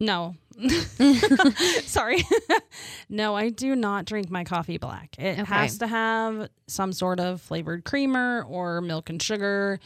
No. 0.00 0.34
Sorry. 1.84 2.24
no, 3.08 3.36
I 3.36 3.50
do 3.50 3.74
not 3.76 4.04
drink 4.04 4.30
my 4.30 4.44
coffee 4.44 4.78
black. 4.78 5.16
It 5.18 5.38
Okay. 5.38 5.44
has 5.44 5.78
to 5.78 5.86
have 5.86 6.48
some 6.66 6.92
sort 6.92 7.20
of 7.20 7.40
flavored 7.40 7.84
creamer 7.84 8.44
or 8.48 8.80
milk 8.80 9.10
and 9.10 9.22
sugar. 9.22 9.78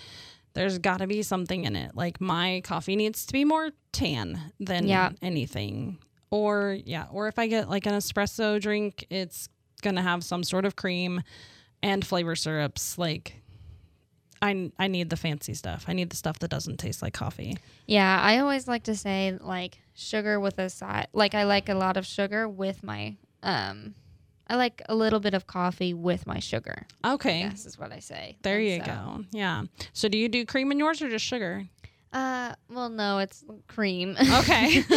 There's 0.54 0.78
got 0.78 0.98
to 0.98 1.06
be 1.06 1.22
something 1.22 1.64
in 1.64 1.76
it. 1.76 1.94
Like 1.94 2.20
my 2.20 2.62
coffee 2.64 2.96
needs 2.96 3.26
to 3.26 3.32
be 3.32 3.44
more 3.44 3.70
tan 3.92 4.52
than 4.58 4.88
Yeah. 4.88 5.10
anything. 5.20 5.98
Or 6.30 6.76
yeah, 6.84 7.06
or 7.12 7.28
if 7.28 7.38
I 7.38 7.46
get 7.46 7.68
like 7.68 7.86
an 7.86 7.92
espresso 7.92 8.60
drink, 8.60 9.06
it's 9.10 9.48
going 9.82 9.96
to 9.96 10.02
have 10.02 10.24
some 10.24 10.42
sort 10.42 10.64
of 10.64 10.74
cream 10.76 11.22
and 11.82 12.04
flavor 12.06 12.34
syrups 12.34 12.96
like 12.98 13.42
I, 14.42 14.70
I 14.78 14.88
need 14.88 15.10
the 15.10 15.16
fancy 15.16 15.54
stuff. 15.54 15.84
I 15.88 15.92
need 15.92 16.10
the 16.10 16.16
stuff 16.16 16.38
that 16.40 16.48
doesn't 16.50 16.78
taste 16.78 17.02
like 17.02 17.14
coffee. 17.14 17.56
Yeah, 17.86 18.20
I 18.22 18.38
always 18.38 18.68
like 18.68 18.84
to 18.84 18.94
say 18.94 19.36
like 19.40 19.78
sugar 19.94 20.38
with 20.40 20.58
a 20.58 20.68
side. 20.70 21.08
Like 21.12 21.34
I 21.34 21.44
like 21.44 21.68
a 21.68 21.74
lot 21.74 21.96
of 21.96 22.06
sugar 22.06 22.48
with 22.48 22.82
my 22.82 23.16
um. 23.42 23.94
I 24.48 24.54
like 24.54 24.80
a 24.88 24.94
little 24.94 25.18
bit 25.18 25.34
of 25.34 25.48
coffee 25.48 25.92
with 25.92 26.24
my 26.24 26.38
sugar. 26.38 26.86
Okay. 27.04 27.48
This 27.48 27.66
is 27.66 27.76
what 27.80 27.90
I 27.92 27.98
say. 27.98 28.36
There 28.42 28.58
And 28.58 28.64
you 28.68 28.78
so- 28.78 28.86
go. 28.86 29.24
Yeah. 29.32 29.64
So 29.92 30.08
do 30.08 30.16
you 30.16 30.28
do 30.28 30.44
cream 30.46 30.70
in 30.70 30.78
yours 30.78 31.02
or 31.02 31.08
just 31.10 31.24
sugar? 31.24 31.64
Uh, 32.16 32.54
well, 32.70 32.88
no, 32.88 33.18
it's 33.18 33.44
cream. 33.68 34.16
Okay. 34.18 34.82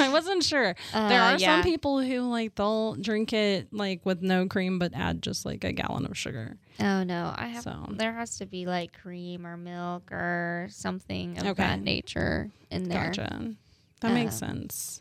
I 0.00 0.10
wasn't 0.12 0.42
sure. 0.44 0.74
there 0.92 1.22
Uh, 1.22 1.32
are 1.32 1.38
yeah. 1.38 1.56
some 1.56 1.62
people 1.62 2.00
who 2.00 2.20
like 2.28 2.54
they'll 2.56 2.94
drink 2.96 3.32
it 3.32 3.72
like 3.72 4.04
with 4.04 4.20
no 4.20 4.46
cream 4.46 4.78
but 4.78 4.92
add 4.94 5.22
just 5.22 5.46
like 5.46 5.64
a 5.64 5.72
gallon 5.72 6.04
of 6.04 6.16
sugar. 6.18 6.58
Oh 6.78 7.04
no, 7.04 7.32
I 7.34 7.46
have. 7.48 7.62
So- 7.62 7.86
There 7.90 8.12
has 8.12 8.36
to 8.38 8.46
be 8.46 8.66
like 8.66 8.92
cream 9.00 9.46
or 9.46 9.56
milk 9.56 10.12
or 10.12 10.68
something 10.70 11.38
of 11.38 11.46
Okay. 11.46 11.62
that 11.62 11.80
nature 11.80 12.50
in 12.70 12.84
there. 12.90 13.06
Gotcha. 13.06 13.54
That 14.02 14.12
makes 14.12 14.34
Uh, 14.42 14.46
sense. 14.46 15.00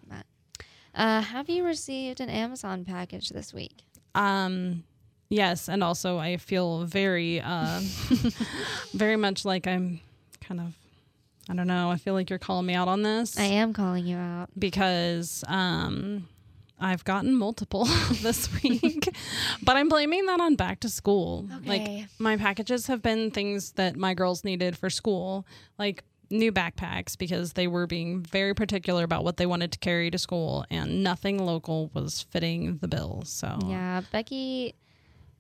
Uh, 0.94 1.22
have 1.22 1.50
you 1.50 1.65
received 1.65 2.22
an 2.22 2.30
Amazon 2.30 2.86
package 2.86 3.27
this 3.30 3.54
week? 3.54 3.84
Um 4.13 4.86
yes, 5.30 5.68
and 5.68 5.84
also 5.84 6.18
I 6.18 6.38
feel 6.38 6.86
very 6.86 7.42
uh 7.42 7.82
very 8.94 9.18
much 9.18 9.44
like 9.44 9.68
I'm 9.68 10.00
kind 10.39 10.62
of 10.62 10.74
I 11.49 11.53
don't 11.55 11.67
know, 11.67 11.91
I 11.91 11.97
feel 11.97 12.13
like 12.13 12.29
you're 12.29 12.39
calling 12.39 12.65
me 12.65 12.73
out 12.73 12.87
on 12.87 13.01
this. 13.03 13.37
I 13.37 13.43
am 13.45 13.73
calling 13.73 14.05
you 14.05 14.17
out. 14.17 14.49
because 14.57 15.43
um 15.47 16.27
I've 16.77 17.05
gotten 17.05 17.33
multiple 17.35 17.85
this 18.21 18.49
week, 18.63 19.07
but 19.63 19.77
I'm 19.77 19.87
blaming 19.87 20.25
that 20.25 20.41
on 20.41 20.55
back 20.55 20.81
to 20.81 20.89
school. 20.89 21.47
Like 21.65 22.05
my 22.19 22.35
packages 22.37 22.87
have 22.87 23.01
been 23.01 23.31
things 23.31 23.71
that 23.73 23.95
my 23.95 24.13
girls 24.13 24.43
needed 24.43 24.77
for 24.77 24.89
school, 24.89 25.45
like 25.79 26.03
new 26.31 26.51
backpacks 26.51 27.15
because 27.17 27.53
they 27.53 27.67
were 27.67 27.85
being 27.87 28.19
very 28.23 28.53
particular 28.55 29.03
about 29.03 29.23
what 29.23 29.37
they 29.37 29.45
wanted 29.45 29.71
to 29.71 29.77
carry 29.79 30.09
to 30.09 30.17
school 30.17 30.65
and 30.71 31.03
nothing 31.03 31.37
local 31.45 31.91
was 31.93 32.23
fitting 32.23 32.77
the 32.77 32.87
bill. 32.87 33.21
So 33.25 33.57
Yeah, 33.67 34.01
Becky 34.11 34.73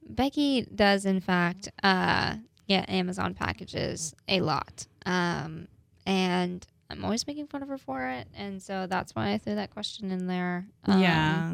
Becky 0.07 0.61
does 0.73 1.05
in 1.05 1.19
fact 1.19 1.69
uh 1.83 2.35
get 2.67 2.89
Amazon 2.89 3.33
packages 3.33 4.13
a 4.29 4.39
lot. 4.41 4.85
Um 5.05 5.67
and 6.05 6.65
I'm 6.89 7.03
always 7.03 7.25
making 7.27 7.47
fun 7.47 7.63
of 7.63 7.69
her 7.69 7.77
for 7.77 8.07
it, 8.07 8.27
and 8.35 8.61
so 8.61 8.87
that's 8.87 9.15
why 9.15 9.31
I 9.33 9.37
threw 9.37 9.55
that 9.55 9.71
question 9.71 10.11
in 10.11 10.27
there. 10.27 10.67
Um, 10.85 10.99
yeah. 11.01 11.53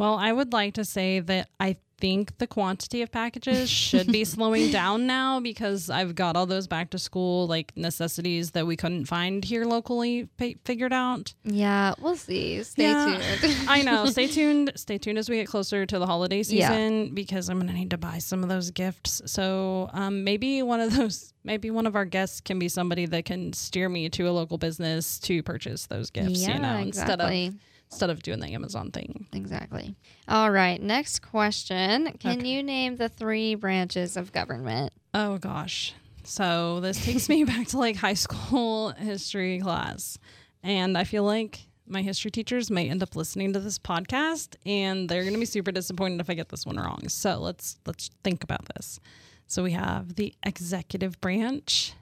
Well, 0.00 0.14
I 0.14 0.32
would 0.32 0.54
like 0.54 0.72
to 0.74 0.84
say 0.86 1.20
that 1.20 1.50
I 1.60 1.76
think 1.98 2.38
the 2.38 2.46
quantity 2.46 3.02
of 3.02 3.12
packages 3.12 3.68
should 3.68 4.10
be 4.10 4.24
slowing 4.34 4.70
down 4.70 5.06
now 5.06 5.40
because 5.40 5.90
I've 5.90 6.14
got 6.14 6.34
all 6.36 6.46
those 6.46 6.66
back 6.66 6.88
to 6.92 6.98
school 6.98 7.46
like 7.46 7.76
necessities 7.76 8.52
that 8.52 8.66
we 8.66 8.76
couldn't 8.76 9.04
find 9.04 9.44
here 9.44 9.66
locally 9.66 10.26
fi- 10.38 10.56
figured 10.64 10.94
out. 10.94 11.34
Yeah, 11.44 11.92
we'll 12.00 12.16
see. 12.16 12.62
Stay 12.62 12.84
Yeah. 12.84 13.20
tuned. 13.42 13.56
I 13.68 13.82
know. 13.82 14.06
Stay 14.06 14.26
tuned. 14.38 14.72
Stay 14.76 14.96
tuned 14.96 15.18
as 15.18 15.28
we 15.28 15.36
get 15.36 15.48
closer 15.48 15.84
to 15.84 15.98
the 15.98 16.06
holiday 16.06 16.38
Yeah. 16.46 16.68
season 16.70 17.12
because 17.14 17.50
I'm 17.50 17.58
gonna 17.60 17.74
need 17.74 17.90
to 17.90 17.98
buy 17.98 18.20
some 18.20 18.42
of 18.42 18.48
those 18.48 18.70
gifts. 18.70 19.20
So 19.26 19.90
um, 19.92 20.24
maybe 20.24 20.62
one 20.62 20.80
of 20.80 20.96
those, 20.96 21.34
maybe 21.44 21.70
one 21.70 21.86
of 21.86 21.94
our 21.94 22.06
guests 22.06 22.40
can 22.40 22.58
be 22.58 22.70
somebody 22.70 23.04
that 23.04 23.26
can 23.26 23.52
steer 23.52 23.90
me 23.90 24.08
to 24.08 24.22
a 24.22 24.32
local 24.32 24.56
business 24.56 25.18
to 25.18 25.42
purchase 25.42 25.84
those 25.88 26.08
gifts. 26.10 26.40
yeah, 26.40 26.54
you 26.54 26.60
know, 26.62 26.76
instead 26.78 27.20
of 27.20 27.28
exactly. 27.30 27.52
Instead 27.90 28.10
of 28.10 28.22
doing 28.22 28.40
the 28.40 28.48
Amazon 28.54 28.90
thing. 28.90 29.26
Exactly. 29.32 29.94
All 30.28 30.50
right. 30.50 30.80
Next 30.80 31.20
question. 31.20 32.12
Can 32.18 32.38
Okay. 32.38 32.48
you 32.48 32.62
name 32.62 32.96
the 32.96 33.08
three 33.08 33.54
branches 33.54 34.16
of 34.16 34.32
government? 34.32 34.92
Oh 35.12 35.38
gosh. 35.38 35.92
So 36.22 36.80
this 36.80 37.04
takes 37.04 37.28
me 37.28 37.44
back 37.52 37.66
to 37.68 37.78
like 37.78 37.96
high 37.96 38.14
school 38.14 38.90
history 38.90 39.58
class. 39.60 40.18
And 40.62 40.96
I 40.96 41.04
feel 41.04 41.24
like 41.24 41.60
my 41.86 42.02
history 42.02 42.30
teachers 42.30 42.70
may 42.70 42.88
end 42.88 43.02
up 43.02 43.16
listening 43.16 43.52
to 43.54 43.60
this 43.60 43.78
podcast 43.78 44.54
and 44.64 45.08
they're 45.08 45.22
going 45.22 45.34
to 45.34 45.40
be 45.40 45.46
super 45.46 45.72
disappointed 45.72 46.20
if 46.20 46.30
I 46.30 46.34
get 46.34 46.48
this 46.50 46.64
one 46.64 46.76
wrong. 46.76 47.08
So 47.08 47.38
let's 47.40 47.78
let's 47.86 48.10
think 48.22 48.44
about 48.44 48.66
this. 48.76 49.00
So 49.48 49.64
we 49.64 49.72
have 49.72 50.14
the 50.14 50.32
executive 50.44 51.20
branch 51.20 51.94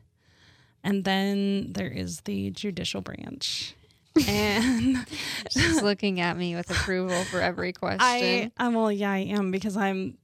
and 0.85 1.04
then 1.04 1.73
there 1.73 1.88
is 1.88 2.21
the 2.23 2.50
judicial 2.50 3.00
branch. 3.00 3.75
And 4.29 5.07
She's 5.50 5.83
looking 5.88 6.21
at 6.21 6.37
me 6.37 6.57
with 6.57 6.71
approval 6.71 7.25
for 7.25 7.41
every 7.41 7.73
question. 7.73 8.00
I 8.00 8.50
I'm 8.57 8.75
well 8.75 8.91
yeah, 8.91 9.12
I 9.12 9.19
am 9.19 9.50
because 9.50 9.77
I'm 9.77 10.19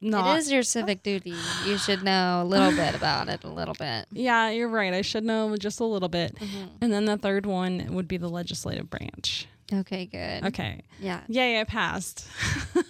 not 0.00 0.36
it 0.36 0.38
is 0.40 0.50
your 0.52 0.62
civic 0.62 1.02
duty. 1.02 1.34
You 1.64 1.78
should 1.78 2.02
know 2.02 2.40
a 2.42 2.44
little 2.44 2.70
bit 2.72 2.94
about 2.94 3.28
it, 3.28 3.44
a 3.44 3.48
little 3.48 3.74
bit. 3.74 4.06
Yeah, 4.12 4.50
you're 4.50 4.68
right. 4.68 4.92
I 4.92 5.02
should 5.02 5.24
know 5.24 5.56
just 5.56 5.80
a 5.80 5.84
little 5.84 6.08
bit. 6.08 6.34
Mm-hmm. 6.36 6.66
And 6.80 6.92
then 6.92 7.04
the 7.04 7.16
third 7.16 7.46
one 7.46 7.94
would 7.94 8.08
be 8.08 8.16
the 8.16 8.28
legislative 8.28 8.90
branch. 8.90 9.46
Okay, 9.72 10.06
good. 10.06 10.46
Okay. 10.46 10.82
Yeah. 10.98 11.20
Yay, 11.28 11.60
I 11.60 11.64
passed. 11.64 12.26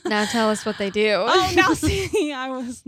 Now 0.07 0.25
tell 0.25 0.49
us 0.49 0.65
what 0.65 0.79
they 0.79 0.89
do. 0.89 1.17
oh, 1.19 1.53
now 1.55 1.75
see, 1.75 2.33
I 2.33 2.49
was 2.49 2.83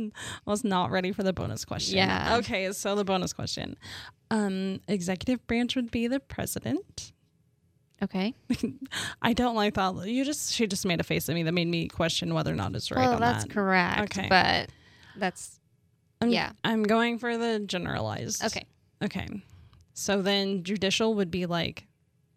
was 0.47 0.65
not 0.65 0.91
ready 0.91 1.13
for 1.13 1.23
the 1.23 1.33
bonus 1.35 1.65
question. 1.67 1.99
Yeah. 1.99 2.37
Okay, 2.39 2.73
so 2.73 2.95
the 2.97 3.05
bonus 3.05 3.33
question. 3.35 3.77
Um, 4.31 4.81
executive 4.89 5.47
branch 5.47 5.77
would 5.77 5.91
be 5.91 6.09
the 6.09 6.21
president. 6.21 7.13
Okay. 8.03 8.35
I 9.23 9.33
don't 9.33 9.55
like 9.55 9.75
that. 9.75 10.07
You 10.07 10.25
just 10.25 10.53
she 10.53 10.67
just 10.67 10.85
made 10.85 11.01
a 11.01 11.05
face 11.05 11.29
at 11.29 11.35
me 11.35 11.45
that 11.45 11.53
made 11.53 11.69
me 11.69 11.89
question 11.89 12.35
whether 12.35 12.53
or 12.53 12.57
not 12.57 12.75
it's 12.75 12.91
right 12.91 13.09
well, 13.09 13.19
that's 13.19 13.45
that. 13.45 13.53
correct. 13.53 14.19
Okay. 14.19 14.27
But 14.29 14.71
that's 15.17 15.61
I'm, 16.21 16.31
yeah. 16.31 16.53
I'm 16.65 16.83
going 16.83 17.19
for 17.19 17.37
the 17.39 17.61
generalized. 17.61 18.45
okay. 18.45 18.67
Okay. 19.03 19.29
So 19.95 20.23
then 20.23 20.63
judicial 20.65 21.15
would 21.15 21.31
be 21.31 21.47
like 21.47 21.87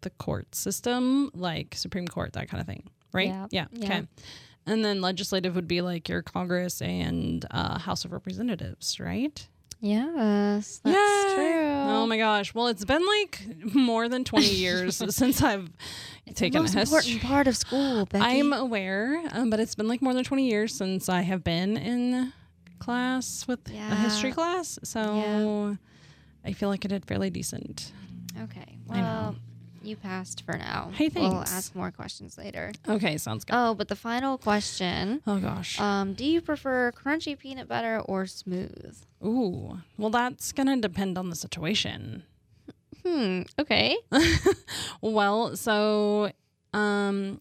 the 0.02 0.10
court 0.10 0.54
system, 0.54 1.30
like 1.34 1.74
Supreme 1.74 2.06
Court, 2.06 2.32
that 2.34 2.48
kind 2.48 2.60
of 2.60 2.66
thing, 2.66 2.84
right? 3.12 3.28
Yeah. 3.28 3.46
Yeah. 3.50 3.66
Yeah. 3.72 3.86
Okay. 3.86 4.06
And 4.66 4.84
then 4.84 5.00
legislative 5.00 5.54
would 5.54 5.68
be 5.68 5.80
like 5.80 6.08
your 6.08 6.22
Congress 6.22 6.82
and 6.82 7.44
uh, 7.50 7.78
House 7.78 8.04
of 8.04 8.12
Representatives, 8.12 8.98
right? 8.98 9.48
Yes, 9.80 10.80
that's 10.82 10.96
Yay! 10.96 11.34
true. 11.34 11.55
Oh 11.88 12.06
my 12.06 12.16
gosh. 12.18 12.54
Well, 12.54 12.66
it's 12.68 12.84
been 12.84 13.04
like 13.06 13.40
more 13.74 14.08
than 14.08 14.24
20 14.24 14.46
years 14.54 14.96
since 14.96 15.42
I've 15.42 15.70
taken 16.34 16.62
Most 16.62 16.74
a 16.74 16.80
history. 16.80 16.96
important 17.14 17.22
part 17.22 17.46
of 17.46 17.56
school, 17.56 18.06
Becky. 18.06 18.24
I'm 18.24 18.52
aware, 18.52 19.22
um, 19.32 19.50
but 19.50 19.60
it's 19.60 19.74
been 19.74 19.88
like 19.88 20.02
more 20.02 20.14
than 20.14 20.24
20 20.24 20.48
years 20.48 20.74
since 20.74 21.08
I 21.08 21.22
have 21.22 21.42
been 21.44 21.76
in 21.76 22.32
class 22.78 23.46
with 23.48 23.60
a 23.68 23.94
history 23.96 24.32
class. 24.32 24.78
So 24.84 25.76
I 26.44 26.52
feel 26.52 26.68
like 26.68 26.84
I 26.84 26.88
did 26.88 27.04
fairly 27.04 27.30
decent. 27.30 27.92
okay. 28.44 28.78
Well, 28.86 29.36
you 29.86 29.96
passed 29.96 30.42
for 30.42 30.56
now. 30.56 30.90
Hey, 30.94 31.10
We'll 31.14 31.40
ask 31.40 31.74
more 31.74 31.90
questions 31.90 32.36
later. 32.36 32.72
Okay, 32.88 33.16
sounds 33.18 33.44
good. 33.44 33.54
Oh, 33.56 33.74
but 33.74 33.88
the 33.88 33.96
final 33.96 34.36
question. 34.38 35.22
Oh 35.26 35.38
gosh. 35.38 35.80
Um, 35.80 36.14
do 36.14 36.24
you 36.24 36.40
prefer 36.40 36.92
crunchy 36.92 37.38
peanut 37.38 37.68
butter 37.68 38.00
or 38.00 38.26
smooth? 38.26 38.96
Ooh. 39.24 39.78
Well, 39.96 40.10
that's 40.10 40.52
going 40.52 40.66
to 40.66 40.76
depend 40.76 41.16
on 41.18 41.30
the 41.30 41.36
situation. 41.36 42.24
Hmm. 43.04 43.42
Okay. 43.58 43.96
Well, 45.00 45.56
so 45.56 46.32
um 46.72 47.40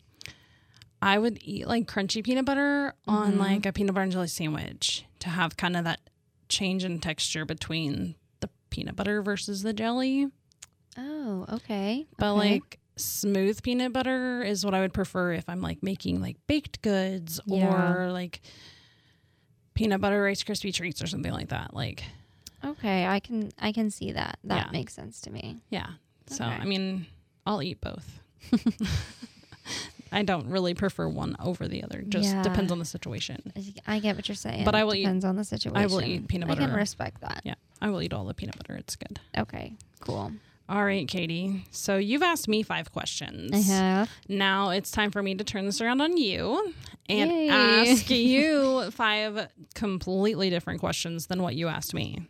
I 1.02 1.18
would 1.18 1.40
eat 1.42 1.68
like 1.68 1.88
crunchy 1.88 2.24
peanut 2.24 2.46
butter 2.46 2.94
on 3.08 3.34
Mhm. 3.34 3.38
like 3.40 3.66
a 3.66 3.74
peanut 3.74 3.94
butter 3.94 4.04
and 4.04 4.12
jelly 4.12 4.28
sandwich 4.28 5.06
to 5.20 5.30
have 5.30 5.58
kind 5.58 5.76
of 5.78 5.84
that 5.84 6.00
change 6.50 6.84
in 6.84 7.00
texture 7.00 7.46
between 7.46 8.16
the 8.40 8.50
peanut 8.70 8.96
butter 8.96 9.22
versus 9.22 9.62
the 9.64 9.74
jelly. 9.74 10.30
Oh, 10.98 11.46
okay. 11.54 12.06
But 12.18 12.32
okay. 12.34 12.52
like 12.52 12.80
smooth 12.98 13.62
peanut 13.62 13.92
butter 13.92 14.42
is 14.42 14.64
what 14.64 14.74
I 14.74 14.80
would 14.80 14.94
prefer 14.94 15.34
if 15.34 15.44
I'm 15.50 15.62
like 15.62 15.84
making 15.84 16.22
like 16.22 16.38
baked 16.48 16.82
goods 16.82 17.40
Yeah. 17.46 17.94
or 17.94 18.12
like 18.12 18.42
peanut 19.74 20.00
butter 20.00 20.22
rice 20.24 20.42
crispy 20.44 20.72
treats 20.72 21.02
or 21.02 21.08
something 21.08 21.34
like 21.34 21.50
that. 21.50 21.74
Like 21.74 22.04
okay, 22.64 23.06
I 23.06 23.20
can 23.20 23.52
I 23.60 23.72
can 23.72 23.92
see 23.92 24.14
that. 24.14 24.40
That 24.46 24.68
Yeah. 24.68 24.72
makes 24.72 24.94
sense 24.94 25.20
to 25.22 25.32
me. 25.32 25.58
yeah. 25.70 25.88
So 26.28 26.44
Okay. 26.46 26.54
I 26.56 26.66
mean, 26.66 27.06
I'll 27.46 27.62
eat 27.62 27.82
both. 27.82 28.20
I 30.12 30.24
don't 30.24 30.48
really 30.48 30.74
prefer 30.74 31.10
one 31.10 31.36
over 31.40 31.68
the 31.68 31.84
other. 31.84 32.02
Just 32.02 32.30
Yeah. 32.34 32.42
depends 32.42 32.72
on 32.72 32.80
the 32.80 32.86
situation. 32.86 33.52
I 33.86 34.00
get 34.00 34.16
what 34.16 34.30
you're 34.30 34.36
saying. 34.36 34.64
But 34.64 34.74
I 34.76 34.84
will 34.86 34.96
eat- 34.96 35.02
Depends 35.04 35.26
on 35.26 35.36
the 35.36 35.44
situation. 35.44 35.78
I 35.78 35.88
will 35.88 36.02
eat 36.02 36.28
peanut 36.28 36.48
butter. 36.48 36.62
I 36.62 36.66
can 36.68 36.76
respect 36.76 37.22
that. 37.22 37.42
Yeah, 37.44 37.56
I 37.82 37.90
will 37.90 38.02
eat 38.02 38.14
all 38.14 38.24
the 38.24 38.34
peanut 38.34 38.56
butter. 38.58 38.76
It's 38.76 38.96
good. 38.96 39.20
Okay. 39.38 39.74
Cool. 40.00 40.32
All 40.68 40.84
right, 40.84 41.08
Catie. 41.08 41.64
So 41.70 41.98
you've 41.98 42.24
asked 42.24 42.48
me 42.48 42.64
five 42.64 42.92
questions. 42.92 43.52
I 43.54 43.58
have. 43.74 44.10
Now 44.28 44.70
it's 44.72 44.90
time 44.90 45.12
for 45.12 45.22
me 45.22 45.36
to 45.36 45.44
turn 45.44 45.66
this 45.66 45.80
around 45.80 46.02
on 46.02 46.18
you 46.18 46.74
and 47.08 47.30
Yay. 47.32 47.50
ask 47.50 48.10
you 48.10 48.90
five 48.92 49.48
completely 49.76 50.50
different 50.50 50.80
questions 50.80 51.28
than 51.28 51.44
what 51.44 51.56
you 51.56 51.68
asked 51.68 51.94
me. 51.94 52.28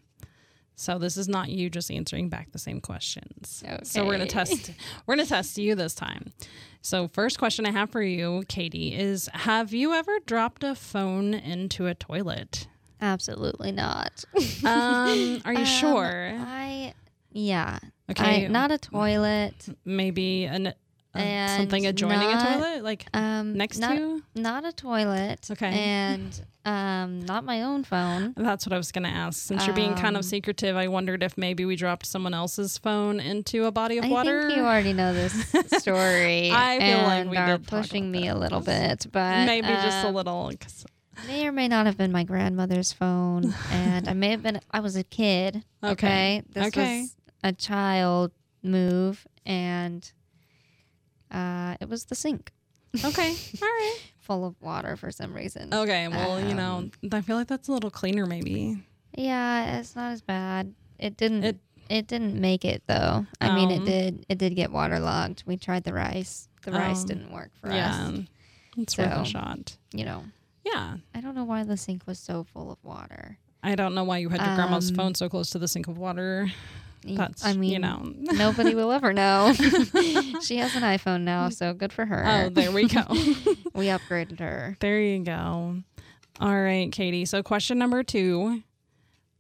So 0.76 1.00
this 1.00 1.16
is 1.16 1.30
not 1.30 1.48
you 1.48 1.70
just 1.70 1.90
answering 1.90 2.28
back 2.28 2.52
the 2.52 2.60
same 2.60 2.82
questions. 2.82 3.64
So 3.84 4.04
we're 4.06 4.12
gonna 4.12 4.26
test. 4.26 4.72
We're 5.08 5.16
gonna 5.16 5.26
test 5.26 5.58
you 5.58 5.74
this 5.74 5.96
time. 5.96 6.34
So 6.82 7.08
first 7.08 7.40
question 7.40 7.66
I 7.66 7.72
have 7.72 7.90
for 7.90 8.02
you, 8.02 8.44
Catie, 8.50 8.94
is: 8.94 9.30
Have 9.34 9.74
you 9.74 9.94
ever 9.94 10.20
dropped 10.26 10.66
a 10.66 10.76
phone 10.76 11.34
into 11.34 11.88
a 11.88 11.96
toilet? 11.96 12.68
Absolutely 13.00 13.72
not. 13.72 14.26
Um, 14.66 15.42
are 15.46 15.54
you 15.54 15.60
Um, 15.60 15.66
sure? 15.66 16.34
I 16.38 16.94
yeah. 17.36 17.78
Okay, 18.10 18.46
I, 18.46 18.48
not 18.48 18.72
a 18.72 18.78
toilet. 18.78 19.54
maybe 19.84 20.46
an, 20.46 20.74
something 21.16 21.86
adjoining 21.88 22.20
not- 22.20 22.50
a 22.50 22.54
toilet, 22.60 22.84
like 22.84 23.06
Um, 23.14 23.54
next 23.58 23.80
not, 23.80 23.96
to. 23.98 24.22
not 24.36 24.66
a 24.66 24.72
toilet. 24.72 25.48
Okay. 25.52 25.68
And 25.68 26.40
um, 26.66 27.22
not 27.26 27.44
my 27.44 27.62
own 27.64 27.84
phone. 27.84 28.34
That's 28.38 28.66
what 28.66 28.74
I 28.74 28.78
was 28.78 28.92
going 28.92 29.04
to 29.06 29.10
ask. 29.10 29.40
Since 29.42 29.66
you're 29.66 29.76
being 29.76 29.94
kind 29.96 30.16
Um, 30.16 30.20
of 30.22 30.26
secretive, 30.26 30.76
I 30.76 30.88
wondered 30.88 31.24
if 31.24 31.38
maybe 31.38 31.66
we 31.66 31.76
dropped 31.76 32.06
someone 32.06 32.34
else's 32.34 32.78
phone 32.78 33.20
into 33.20 33.66
a 33.66 33.72
body 33.72 33.98
of 33.98 34.06
I 34.06 34.10
water. 34.10 34.48
think 34.48 34.58
you 34.58 34.64
already 34.64 34.94
know 34.94 35.14
this 35.14 35.34
story. 35.80 36.52
I 36.52 36.80
feel 36.80 37.04
like 37.04 37.30
we 37.30 37.38
are 37.38 37.58
pushing 37.60 38.12
me 38.12 38.28
a 38.28 38.36
little 38.36 38.62
bit, 38.62 39.08
but 39.12 39.46
maybe 39.46 39.68
just 39.68 40.04
a 40.06 40.10
um, 40.10 40.16
little. 40.16 40.52
May 41.28 41.48
or 41.48 41.52
may 41.54 41.68
not 41.68 41.86
have 41.86 41.98
been 41.98 42.12
my 42.12 42.24
grandmother's 42.24 42.92
phone, 42.92 43.54
and 43.72 44.08
I 44.08 44.14
may 44.14 44.30
have 44.32 44.44
been. 44.44 44.60
I 44.72 44.80
was 44.82 44.96
a 44.96 45.04
kid. 45.04 45.64
Okay. 45.86 45.92
Okay, 46.40 46.44
this 46.52 46.68
Okay. 46.68 47.02
was 47.02 47.16
a 47.46 47.54
child 47.54 48.32
move, 48.64 49.26
and 49.46 50.12
uh, 51.32 51.76
it 51.80 51.88
was 51.90 52.06
the 52.06 52.16
sink 52.16 52.52
okay. 53.04 53.30
All 53.62 53.68
right. 53.68 53.98
full 54.22 54.46
of 54.46 54.56
water 54.62 54.96
for 54.96 55.12
some 55.12 55.34
reason. 55.34 55.74
Okay. 55.74 56.08
Well, 56.08 56.40
you 56.42 56.54
know, 56.56 56.78
Um, 56.78 56.92
I 57.12 57.22
feel 57.22 57.36
like 57.36 57.48
that's 57.48 57.68
a 57.68 57.72
little 57.74 57.92
cleaner, 57.92 58.26
maybe. 58.26 58.78
Yeah, 59.18 59.80
it's 59.80 59.96
not 59.96 60.12
as 60.14 60.22
bad. 60.22 60.74
It 61.00 61.16
didn't. 61.18 61.44
It- 61.44 61.60
It, 61.88 62.08
didn't 62.08 62.42
make 62.42 62.66
it 62.66 62.82
though. 62.88 63.28
I 63.40 63.54
mean, 63.54 63.70
it 63.70 63.80
Um, 63.82 63.86
did. 63.86 64.26
It 64.28 64.38
did 64.40 64.56
get 64.56 64.72
waterlogged. 64.72 65.44
We 65.46 65.56
tried 65.56 65.84
the 65.84 65.94
rice. 65.94 66.50
The 66.64 66.72
rice 66.72 67.02
Um, 67.02 67.08
didn't 67.08 67.32
work 67.32 67.52
for 67.62 67.70
yeah. 67.72 68.08
us. 68.08 68.20
It's 68.76 68.98
worth 68.98 69.14
a 69.14 69.24
shot. 69.24 69.78
You 69.94 70.06
know, 70.06 70.24
Yeah. 70.64 70.98
I 71.14 71.22
don't 71.22 71.36
know 71.36 71.44
why 71.44 71.64
the 71.64 71.78
sink 71.78 72.08
was 72.08 72.18
so 72.18 72.44
full 72.44 72.72
of 72.72 72.80
water. 72.84 73.38
I 73.62 73.76
don't 73.76 73.94
know 73.94 74.04
why 74.04 74.18
you 74.18 74.30
had 74.30 74.42
your 74.42 74.56
grandma's 74.56 74.90
Um, 74.90 74.96
phone 74.96 75.14
so 75.16 75.30
close 75.30 75.52
to 75.52 75.60
the 75.60 75.68
sink 75.68 75.88
of 75.88 75.98
water. 76.00 76.50
That's, 77.06 77.46
I 77.46 77.54
mean, 77.54 77.72
you 77.72 77.80
know. 77.80 78.02
nobody 78.20 78.74
will 78.74 78.92
ever 78.92 79.14
know. 79.14 79.54
she 80.42 80.58
has 80.58 80.76
an 80.76 80.84
iPhone 80.84 81.22
now, 81.22 81.50
so 81.50 81.74
good 81.74 81.94
for 81.94 82.06
her. 82.06 82.24
Oh, 82.26 82.50
there 82.50 82.72
we 82.72 82.88
go. 82.88 83.04
we 83.74 83.88
upgraded 83.88 84.40
her. 84.40 84.76
There 84.80 85.00
you 85.00 85.24
go. 85.24 85.78
All 86.40 86.62
right, 86.62 86.92
Catie. 86.92 87.26
So, 87.26 87.44
question 87.44 87.78
number 87.78 88.04
two 88.04 88.64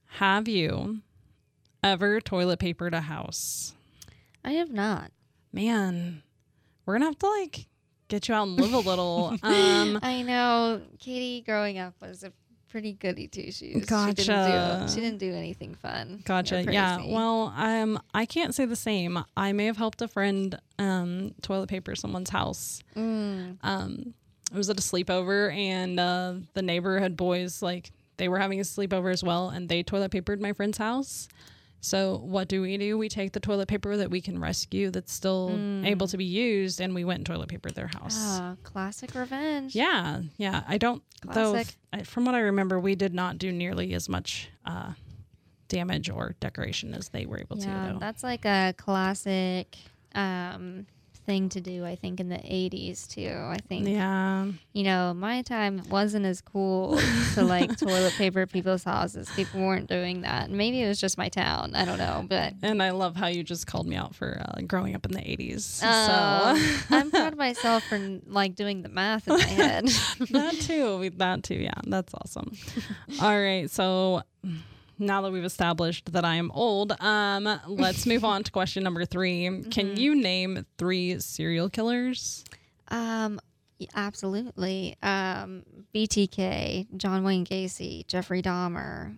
Have 0.05 0.47
you 0.47 1.01
ever 1.83 2.21
toilet 2.21 2.59
papered 2.59 2.93
a 2.93 3.01
house? 3.01 3.73
I 4.43 4.51
have 4.51 4.71
not. 4.71 5.11
Man, 5.51 6.21
we're 6.85 6.99
going 6.99 7.01
to 7.01 7.07
have 7.07 7.19
to 7.19 7.29
like 7.29 7.67
get 8.07 8.27
you 8.27 8.35
out 8.35 8.47
and 8.47 8.59
live 8.59 8.73
a 8.73 8.79
little. 8.79 9.35
Um, 9.41 9.99
I 10.01 10.21
know 10.21 10.81
Catie 10.99 11.41
growing 11.41 11.79
up 11.79 11.95
was 12.01 12.23
a 12.23 12.31
pretty 12.75 12.91
goody 12.91 13.25
two 13.25 13.43
shoes. 13.43 13.55
She 13.55 13.71
didn't, 13.71 13.87
Gotcha. 13.87 14.83
do, 14.85 14.93
she 14.93 14.99
didn't 14.99 15.19
do 15.19 15.33
anything 15.33 15.75
fun. 15.75 16.21
Gotcha. 16.25 16.61
Yeah. 16.61 17.05
Well, 17.07 17.53
um, 17.55 17.97
I 18.13 18.25
can't 18.25 18.53
say 18.53 18.65
the 18.65 18.75
same. 18.75 19.17
I 19.37 19.53
may 19.53 19.65
have 19.67 19.77
helped 19.77 20.01
a 20.01 20.09
friend 20.09 20.59
um, 20.77 21.33
toilet 21.41 21.69
paper 21.69 21.95
someone's 21.95 22.31
house. 22.31 22.83
Mm. 22.93 23.59
Um, 23.63 24.13
it 24.51 24.57
was 24.57 24.69
at 24.69 24.77
a 24.77 24.81
sleepover, 24.81 25.55
and 25.55 25.97
uh, 25.97 26.33
the 26.53 26.61
neighborhood 26.61 27.15
boys 27.15 27.61
like 27.61 27.93
they 28.17 28.27
were 28.27 28.39
having 28.39 28.59
a 28.59 28.63
sleepover 28.63 29.09
as 29.09 29.23
well, 29.23 29.47
and 29.47 29.69
they 29.69 29.81
toilet 29.81 30.11
papered 30.11 30.41
my 30.41 30.51
friend's 30.51 30.77
house. 30.77 31.29
So 31.81 32.17
what 32.17 32.47
do 32.47 32.61
we 32.61 32.77
do? 32.77 32.97
We 32.97 33.09
take 33.09 33.33
the 33.33 33.39
toilet 33.39 33.67
paper 33.67 33.95
that 33.97 34.09
we 34.09 34.19
can 34.19 34.39
rescue 34.39 34.89
that's 34.89 35.13
still 35.13 35.51
Mm. 35.51 35.85
able 35.85 36.07
to 36.07 36.17
be 36.17 36.25
used, 36.25 36.81
and 36.81 36.95
we 36.95 37.03
went 37.05 37.17
and 37.19 37.25
toilet 37.27 37.47
papered 37.49 37.75
their 37.75 37.87
house. 37.87 38.15
Ah, 38.17 38.55
classic 38.63 39.13
revenge. 39.13 39.75
Yeah, 39.75 40.21
yeah. 40.37 40.63
I 40.67 40.77
don't 40.79 41.03
though. 41.23 41.51
Classic. 41.51 41.75
I, 41.93 42.03
from 42.03 42.25
what 42.25 42.33
I 42.35 42.39
remember, 42.39 42.79
we 42.79 42.95
did 42.95 43.13
not 43.13 43.37
do 43.37 43.51
nearly 43.51 43.93
as 43.93 44.09
much 44.09 44.49
uh, 44.65 44.93
damage 45.67 46.09
or 46.09 46.35
decoration 46.39 46.93
as 46.95 47.09
they 47.09 47.25
were 47.25 47.39
able 47.39 47.57
Yeah, 47.59 47.87
to. 47.87 47.93
Though. 47.93 47.99
that's 47.99 48.23
like 48.23 48.45
a 48.45 48.73
classic 48.77 49.77
um, 50.15 50.87
thing 51.25 51.49
to 51.49 51.61
do. 51.61 51.85
I 51.85 51.95
think 51.95 52.19
in 52.19 52.29
the 52.29 52.37
'80s 52.37 53.07
too. 53.07 53.35
I 53.35 53.57
think 53.67 53.87
Yeah, 53.87 54.47
you 54.73 54.83
know 54.83 55.13
my 55.13 55.41
time 55.41 55.81
wasn't 55.89 56.25
as 56.25 56.41
cool 56.41 56.99
to 57.33 57.43
like 57.43 57.77
toilet 57.79 58.13
paper 58.13 58.45
people's 58.45 58.83
houses. 58.83 59.29
People 59.35 59.61
weren't 59.61 59.89
doing 59.89 60.21
that. 60.21 60.49
Maybe 60.49 60.81
it 60.81 60.87
was 60.87 60.99
just 60.99 61.17
my 61.17 61.29
town. 61.29 61.75
I 61.75 61.85
don't 61.85 61.97
know, 61.97 62.25
but 62.27 62.53
and 62.61 62.81
I 62.81 62.91
love 62.91 63.15
how 63.15 63.27
you 63.27 63.43
just 63.43 63.67
called 63.67 63.87
me 63.87 63.95
out 63.95 64.15
for 64.15 64.41
uh, 64.41 64.61
growing 64.61 64.95
up 64.95 65.05
in 65.05 65.11
the 65.11 65.21
'80s. 65.21 65.83
um, 65.83 66.57
so 66.57 66.85
I'm 66.95 67.11
proud 67.11 67.33
of 67.33 67.39
myself 67.39 67.83
for 67.83 67.99
like 68.27 68.55
doing 68.55 68.81
the 68.81 68.89
math 68.89 69.27
in 69.27 69.35
my 69.35 69.43
head. 69.43 69.85
that 70.31 70.53
too, 70.61 71.09
that 71.17 71.43
too. 71.43 71.55
Yeah, 71.55 71.73
that's 71.85 72.13
awesome. 72.13 72.51
All 73.21 73.39
right, 73.39 73.69
so 73.69 74.21
now 74.97 75.21
that 75.21 75.31
we've 75.31 75.43
established 75.45 76.11
that 76.13 76.25
I 76.25 76.35
am 76.35 76.51
old, 76.51 76.93
um, 77.01 77.47
let's 77.67 78.05
move 78.05 78.23
on 78.23 78.43
to 78.43 78.51
question 78.51 78.83
number 78.83 79.05
3 79.05 79.35
Mm-hmm. 79.45 79.69
Can 79.69 79.97
you 79.97 80.15
name 80.15 80.65
three 80.77 81.19
serial 81.19 81.69
killers? 81.69 82.43
Um, 82.89 83.39
absolutely. 83.95 84.95
Um, 85.03 85.63
BTK, 85.93 86.87
John 86.97 87.23
Wayne 87.23 87.45
Gacy, 87.45 88.05
Jeffrey 88.07 88.41
Dahmer. 88.41 89.17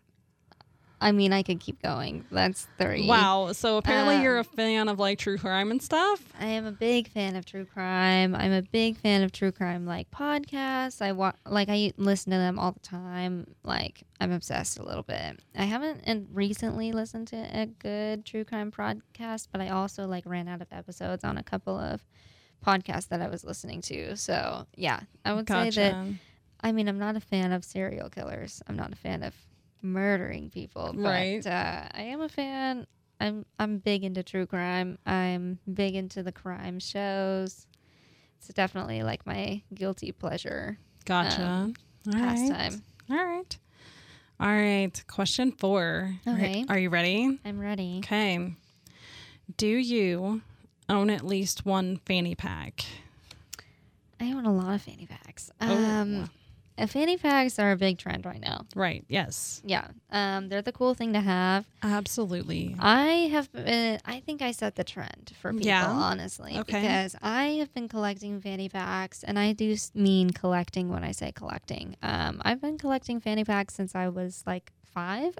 I 0.99 1.11
mean, 1.11 1.31
I 1.31 1.43
could 1.43 1.59
keep 1.59 1.79
going. 1.81 2.25
That's 2.31 2.67
three. 2.79 3.07
Wow. 3.07 3.51
So 3.51 3.77
apparently 3.77 4.19
you're 4.23 4.37
a 4.37 4.39
Um, 4.39 4.45
fan 4.45 4.89
of 4.89 4.97
like 4.97 5.19
true 5.19 5.37
crime 5.37 5.69
and 5.69 5.79
stuff. 5.81 6.19
I 6.39 6.47
am 6.47 6.65
a 6.65 6.71
big 6.71 7.07
fan 7.09 7.35
of 7.35 7.45
true 7.45 7.65
crime. 7.65 8.33
I'm 8.33 8.51
a 8.51 8.63
big 8.63 8.97
fan 8.97 9.21
of 9.21 9.31
true 9.31 9.51
crime 9.51 9.85
like 9.85 10.09
podcasts. 10.09 10.99
I 11.01 11.11
wa- 11.11 11.33
like 11.45 11.69
I 11.69 11.93
listen 11.97 12.31
to 12.31 12.37
them 12.39 12.57
all 12.57 12.71
the 12.71 12.79
time. 12.79 13.45
Like 13.63 14.03
I'm 14.19 14.31
obsessed 14.31 14.79
a 14.79 14.83
little 14.83 15.03
bit. 15.03 15.39
I 15.55 15.65
haven't 15.65 16.01
and 16.05 16.27
recently 16.33 16.91
listened 16.91 17.27
to 17.27 17.37
a 17.37 17.67
good 17.67 18.25
true 18.25 18.43
crime 18.43 18.71
podcast, 18.71 19.49
but 19.51 19.61
I 19.61 19.69
also 19.69 20.07
like 20.07 20.25
ran 20.25 20.47
out 20.47 20.61
of 20.61 20.67
episodes 20.71 21.23
on 21.23 21.37
a 21.37 21.43
couple 21.43 21.77
of 21.77 22.03
podcasts 22.65 23.09
that 23.09 23.21
I 23.21 23.27
was 23.27 23.43
listening 23.43 23.81
to. 23.81 24.17
So 24.17 24.65
yeah, 24.75 25.01
I 25.23 25.33
would 25.33 25.47
say 25.47 25.69
that. 25.69 25.95
I 26.61 26.71
mean, 26.71 26.87
I'm 26.87 26.97
not 26.97 27.15
a 27.15 27.19
fan 27.19 27.51
of 27.51 27.63
serial 27.63 28.09
killers. 28.09 28.63
I'm 28.67 28.75
not 28.75 28.91
a 28.91 28.95
fan 28.95 29.21
of 29.21 29.35
murdering 29.81 30.49
people. 30.49 30.93
But, 30.93 31.01
Right. 31.03 31.45
Uh, 31.45 31.87
I 31.93 32.01
am 32.03 32.21
a 32.21 32.29
fan. 32.29 32.87
I'm 33.19 33.45
I'm 33.57 33.79
big 33.79 34.03
into 34.03 34.21
true 34.23 34.45
crime. 34.45 34.97
I'm 35.05 35.59
big 35.71 35.95
into 35.95 36.21
the 36.23 36.31
crime 36.31 36.79
shows. 36.79 37.65
It's 38.39 38.47
definitely 38.49 39.01
like 39.03 39.25
my 39.25 39.63
guilty 39.73 40.11
pleasure 40.11 40.77
Gotcha. 41.05 41.41
um, 41.43 41.73
All 42.07 42.13
right. 42.13 42.21
pastime. 42.51 42.83
All 43.09 43.25
right. 43.25 43.57
All 44.39 44.47
right. 44.49 45.03
Question 45.07 45.51
four. 45.51 46.13
Okay. 46.27 46.63
Are 46.69 46.77
you 46.77 46.89
ready? 46.91 47.39
I'm 47.43 47.59
ready. 47.59 48.01
Okay. 48.03 48.53
Do 49.57 49.67
you 49.67 50.41
own 50.89 51.09
at 51.09 51.25
least 51.25 51.65
one 51.65 51.97
fanny 52.05 52.35
pack? 52.35 52.85
I 54.19 54.25
own 54.31 54.45
a 54.45 54.53
lot 54.53 54.75
of 54.75 54.81
fanny 54.83 55.07
packs. 55.07 55.49
Oh. 55.61 55.73
Um, 55.75 56.29
fanny 56.85 57.17
packs 57.17 57.57
are 57.57 57.71
a 57.71 57.75
big 57.77 57.97
trend 57.97 58.25
right 58.25 58.39
now. 58.39 58.65
Right. 58.75 59.03
Yes. 59.07 59.61
Yeah, 59.65 59.87
um, 60.11 60.49
they're 60.49 60.61
the 60.61 60.71
cool 60.71 60.93
thing 60.93 61.13
to 61.13 61.21
have. 61.21 61.65
Absolutely. 61.81 62.75
I 62.79 63.29
have 63.31 63.51
been, 63.51 63.99
I 64.05 64.19
think 64.19 64.41
I 64.43 64.51
set 64.51 64.75
the 64.75 64.83
trend 64.83 65.31
for 65.41 65.51
people, 65.51 65.65
Yeah? 65.65 65.89
honestly, 65.89 66.57
Okay. 66.59 66.81
because 66.81 67.15
I 67.21 67.45
have 67.59 67.73
been 67.73 67.87
collecting 67.87 68.39
fanny 68.41 68.69
packs, 68.69 69.23
and 69.23 69.39
I 69.39 69.53
do 69.53 69.75
mean 69.95 70.29
collecting 70.29 70.89
when 70.89 71.03
I 71.03 71.11
say 71.13 71.31
collecting. 71.31 71.95
Um, 72.03 72.41
I've 72.45 72.61
been 72.61 72.77
collecting 72.77 73.19
fanny 73.19 73.43
packs 73.43 73.73
since 73.73 73.95
I 73.95 74.09
was 74.09 74.43
like 74.45 74.71
five. 74.93 75.37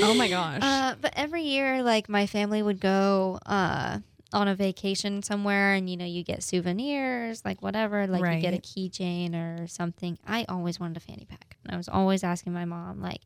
Oh 0.00 0.14
my 0.14 0.28
gosh. 0.36 0.62
Uh, 0.62 0.94
but 1.00 1.12
every 1.16 1.42
year, 1.42 1.82
like 1.82 2.08
my 2.08 2.26
family 2.26 2.62
would 2.62 2.80
go 2.80 3.38
uh, 3.46 3.98
on 4.34 4.48
a 4.48 4.54
vacation 4.54 5.22
somewhere, 5.22 5.74
and 5.74 5.88
you 5.90 5.96
know, 5.96 6.04
you 6.04 6.22
get 6.24 6.42
souvenirs, 6.42 7.44
like 7.44 7.62
whatever, 7.62 8.06
like 8.06 8.20
you 8.34 8.40
get 8.40 8.52
a 8.54 8.56
Right. 8.56 8.62
keychain 8.62 9.34
or 9.34 9.66
something. 9.66 10.18
I 10.26 10.44
always 10.48 10.78
wanted 10.80 10.96
a 10.96 11.00
fanny 11.00 11.26
pack. 11.28 11.56
And 11.64 11.72
I 11.74 11.76
was 11.76 11.88
always 11.88 12.24
asking 12.24 12.52
my 12.52 12.64
mom, 12.64 13.00
like, 13.00 13.20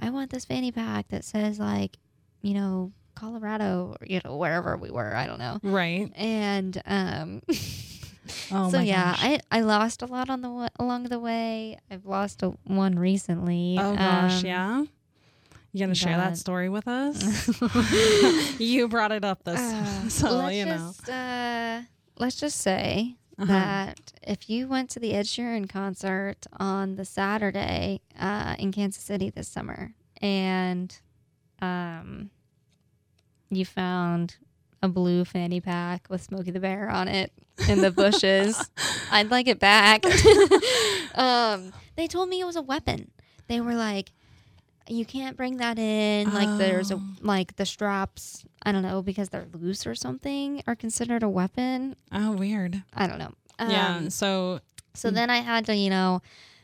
I 0.00 0.10
want 0.10 0.30
this 0.30 0.44
fanny 0.44 0.72
pack 0.72 1.08
that 1.08 1.24
says 1.24 1.58
like, 1.58 1.98
you 2.42 2.54
know, 2.54 2.92
Colorado, 3.14 3.96
or, 4.00 4.06
you 4.06 4.20
know, 4.24 4.36
wherever 4.36 4.76
we 4.76 4.90
were. 4.90 5.14
I 5.14 5.26
don't 5.26 5.38
know. 5.38 5.58
right. 5.62 6.10
And 6.14 6.80
um, 6.86 7.42
Oh 8.50 8.70
so 8.70 8.80
yeah, 8.80 9.12
gosh. 9.12 9.20
I, 9.24 9.40
I 9.50 9.60
lost 9.60 10.02
a 10.02 10.06
lot 10.06 10.28
on 10.30 10.40
the 10.42 10.70
along 10.78 11.04
the 11.04 11.18
way. 11.20 11.78
I've 11.90 12.04
lost 12.04 12.42
a, 12.42 12.48
one 12.64 12.98
recently. 12.98 13.76
Oh 13.80 13.94
gosh. 13.96 14.40
Um, 14.42 14.46
yeah. 14.46 14.84
You 15.76 15.80
gonna 15.84 15.94
share 15.94 16.16
that 16.16 16.38
story 16.38 16.70
with 16.70 16.88
us? 16.88 17.20
you 18.58 18.88
brought 18.88 19.12
it 19.12 19.26
up 19.26 19.44
this, 19.44 19.60
Uh, 19.60 20.08
so 20.08 20.30
let's 20.36 20.54
you 20.56 20.64
know. 20.64 20.72
just, 20.96 21.10
uh, 21.10 21.82
let's 22.16 22.36
just 22.36 22.58
say 22.62 23.16
Uh-huh. 23.38 23.52
that 23.52 24.12
if 24.22 24.48
you 24.48 24.68
went 24.68 24.88
to 24.88 24.98
the 25.00 25.12
Ed 25.12 25.26
Sheeran 25.26 25.68
concert 25.68 26.46
on 26.58 26.96
the 26.96 27.04
Saturday 27.04 28.00
uh, 28.18 28.56
in 28.58 28.72
Kansas 28.72 29.02
City 29.02 29.28
this 29.28 29.48
summer, 29.48 29.92
and 30.22 30.98
um, 31.60 32.30
you 33.50 33.66
found 33.66 34.36
a 34.82 34.88
blue 34.88 35.26
fanny 35.26 35.60
pack 35.60 36.06
with 36.08 36.22
Smokey 36.22 36.52
the 36.52 36.60
Bear 36.60 36.88
on 36.88 37.06
it 37.06 37.32
in 37.68 37.82
the 37.82 37.90
bushes, 37.90 38.70
I'd 39.10 39.30
like 39.30 39.46
it 39.46 39.58
back. 39.60 40.06
um, 41.14 41.74
they 41.96 42.06
told 42.06 42.30
me 42.30 42.40
it 42.40 42.46
was 42.46 42.56
a 42.56 42.62
weapon. 42.62 43.10
They 43.48 43.60
were 43.60 43.74
like, 43.74 44.10
you 44.88 45.04
can't 45.04 45.36
bring 45.36 45.56
that 45.58 45.78
in. 45.78 46.32
Like 46.32 46.58
there's 46.58 46.90
a 46.90 46.96
Oh. 46.96 47.02
like 47.20 47.56
the 47.56 47.66
straps. 47.66 48.44
I 48.62 48.72
don't 48.72 48.82
know 48.82 49.02
because 49.02 49.28
they're 49.28 49.46
loose 49.52 49.86
or 49.86 49.94
something 49.94 50.62
are 50.66 50.74
considered 50.76 51.22
a 51.22 51.28
weapon. 51.28 51.96
Oh, 52.12 52.32
weird. 52.32 52.82
I 52.94 53.06
don't 53.06 53.18
know. 53.18 53.32
Um, 53.58 53.70
yeah. 53.70 54.08
So 54.08 54.60
So 54.94 55.10
then 55.10 55.30
I 55.30 55.38
had 55.38 55.66
to, 55.66 55.74
you 55.76 55.90
know, 55.90 56.22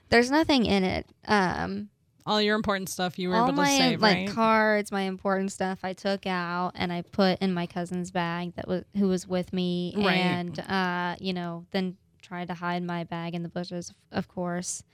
there's 0.09 0.31
nothing 0.31 0.67
in 0.67 0.85
it. 0.85 1.07
Um, 1.27 1.89
all 2.25 2.41
your 2.41 2.55
important 2.55 2.89
stuff 2.89 3.19
you 3.19 3.29
were 3.31 3.35
all 3.37 3.45
able 3.47 3.55
to 3.55 3.63
my 3.63 3.77
save, 3.79 4.01
like 4.01 4.17
right? 4.17 4.29
cards, 4.31 4.93
my 4.93 5.03
important 5.03 5.51
stuff, 5.51 5.81
I 5.83 5.93
took 5.93 6.27
out 6.27 6.71
and 6.77 6.93
I 6.93 7.03
put 7.03 7.41
in 7.41 7.53
my 7.53 7.67
cousin's 7.67 8.11
bag 8.13 8.55
that 8.55 8.69
was 8.69 8.85
who 8.97 9.09
was 9.09 9.27
with 9.27 9.53
me, 9.53 9.93
Right. 9.97 10.17
and 10.19 10.59
uh, 10.61 11.17
you 11.19 11.33
know, 11.33 11.67
then 11.73 11.97
tried 12.21 12.47
to 12.49 12.55
hide 12.55 12.85
my 12.85 13.03
bag 13.05 13.35
in 13.35 13.43
the 13.43 13.49
bushes. 13.49 13.93
Of 14.13 14.29
course, 14.29 14.85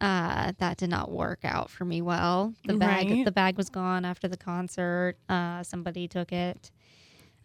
uh, 0.00 0.52
that 0.58 0.76
did 0.76 0.90
not 0.90 1.10
work 1.10 1.40
out 1.44 1.70
for 1.70 1.84
me 1.84 2.02
well. 2.02 2.52
The 2.66 2.76
bag, 2.76 3.10
Right. 3.10 3.24
the 3.24 3.32
bag 3.32 3.56
was 3.56 3.70
gone 3.70 4.04
after 4.04 4.28
the 4.28 4.36
concert. 4.36 5.16
Uh, 5.28 5.62
somebody 5.62 6.06
took 6.08 6.32
it. 6.32 6.70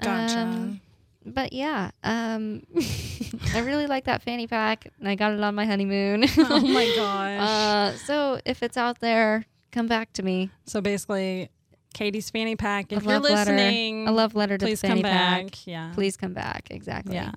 Gotcha. 0.02 0.40
Um, 0.40 0.82
but 1.26 1.54
yeah, 1.54 1.92
um, 2.04 2.64
I 3.54 3.60
really 3.60 3.86
like 3.88 4.06
that 4.06 4.22
fanny 4.24 4.48
pack, 4.48 4.88
and 5.00 5.08
I 5.08 5.16
got 5.16 5.34
it 5.34 5.40
on 5.42 5.54
my 5.56 5.66
honeymoon. 5.66 6.26
oh 6.38 6.60
my 6.62 6.86
gosh. 6.96 7.40
Uh, 7.50 7.98
so 8.06 8.40
if 8.46 8.64
it's 8.64 8.78
out 8.78 9.00
there, 9.00 9.46
come 9.72 9.88
back 9.88 10.12
to 10.14 10.24
me. 10.24 10.50
so 10.66 10.82
basically, 10.82 11.50
Catie's 11.94 12.30
fanny 12.32 12.56
pack. 12.56 12.92
If 12.92 13.04
you're 13.04 13.20
letter. 13.20 13.36
listening, 13.54 14.08
A 14.08 14.12
love 14.12 14.34
letter 14.34 14.58
to 14.58 14.66
please 14.66 14.82
the 14.82 14.88
come 14.88 14.98
fanny 14.98 15.04
back. 15.04 15.44
pack. 15.52 15.68
Yeah. 15.68 15.92
Please 15.94 16.18
come 16.18 16.34
back. 16.34 16.68
Exactly. 16.72 17.16
Yeah. 17.16 17.34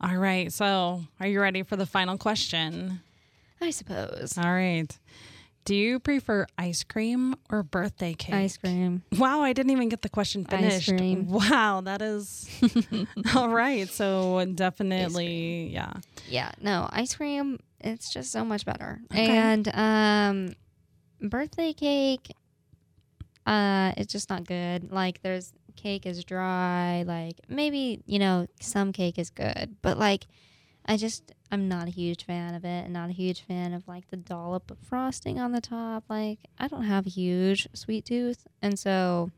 All 0.00 0.16
right. 0.16 0.52
So, 0.52 1.02
are 1.20 1.26
you 1.26 1.40
ready 1.40 1.62
for 1.62 1.76
the 1.76 1.86
final 1.86 2.18
question? 2.18 3.00
I 3.64 3.70
suppose. 3.70 4.36
All 4.38 4.44
right. 4.52 4.86
Do 5.64 5.74
you 5.74 5.98
prefer 5.98 6.46
ice 6.58 6.84
cream 6.84 7.36
or 7.48 7.62
birthday 7.62 8.12
cake? 8.12 8.34
Ice 8.34 8.58
cream. 8.58 9.02
Wow, 9.16 9.40
I 9.40 9.54
didn't 9.54 9.72
even 9.72 9.88
get 9.88 10.02
the 10.02 10.10
question 10.10 10.44
finished. 10.44 10.88
Ice 10.88 10.98
cream. 10.98 11.26
Wow, 11.30 11.80
that 11.80 12.02
is 12.02 12.46
all 13.34 13.48
right. 13.48 13.88
So 13.88 14.44
definitely, 14.54 15.70
yeah. 15.72 15.94
Yeah. 16.28 16.52
No, 16.60 16.86
ice 16.92 17.14
cream. 17.14 17.60
It's 17.80 18.12
just 18.12 18.30
so 18.30 18.44
much 18.44 18.66
better. 18.66 19.00
Okay. 19.10 19.26
And 19.26 19.68
um, 19.74 20.54
birthday 21.30 21.72
cake. 21.72 22.30
Uh, 23.46 23.92
it's 23.96 24.12
just 24.12 24.28
not 24.28 24.46
good. 24.46 24.92
Like 24.92 25.22
there's 25.22 25.52
cake 25.76 26.04
is 26.04 26.24
dry. 26.24 27.04
Like 27.06 27.40
maybe 27.48 28.02
you 28.04 28.18
know 28.18 28.46
some 28.60 28.92
cake 28.92 29.18
is 29.18 29.30
good, 29.30 29.76
but 29.80 29.98
like 29.98 30.26
I 30.84 30.98
just 30.98 31.32
I'm 31.54 31.68
not 31.68 31.86
a 31.86 31.90
huge 31.92 32.24
fan 32.24 32.54
of 32.54 32.64
it, 32.64 32.84
and 32.84 32.92
not 32.92 33.10
a 33.10 33.12
huge 33.12 33.42
fan 33.42 33.72
of 33.74 33.86
like 33.86 34.08
the 34.10 34.16
dollop 34.16 34.72
of 34.72 34.78
frosting 34.78 35.38
on 35.38 35.52
the 35.52 35.60
top. 35.60 36.02
Like 36.08 36.40
I 36.58 36.66
don't 36.66 36.82
have 36.82 37.06
a 37.06 37.10
huge 37.10 37.68
sweet 37.72 38.04
tooth, 38.04 38.46
and 38.60 38.76
so 38.76 39.30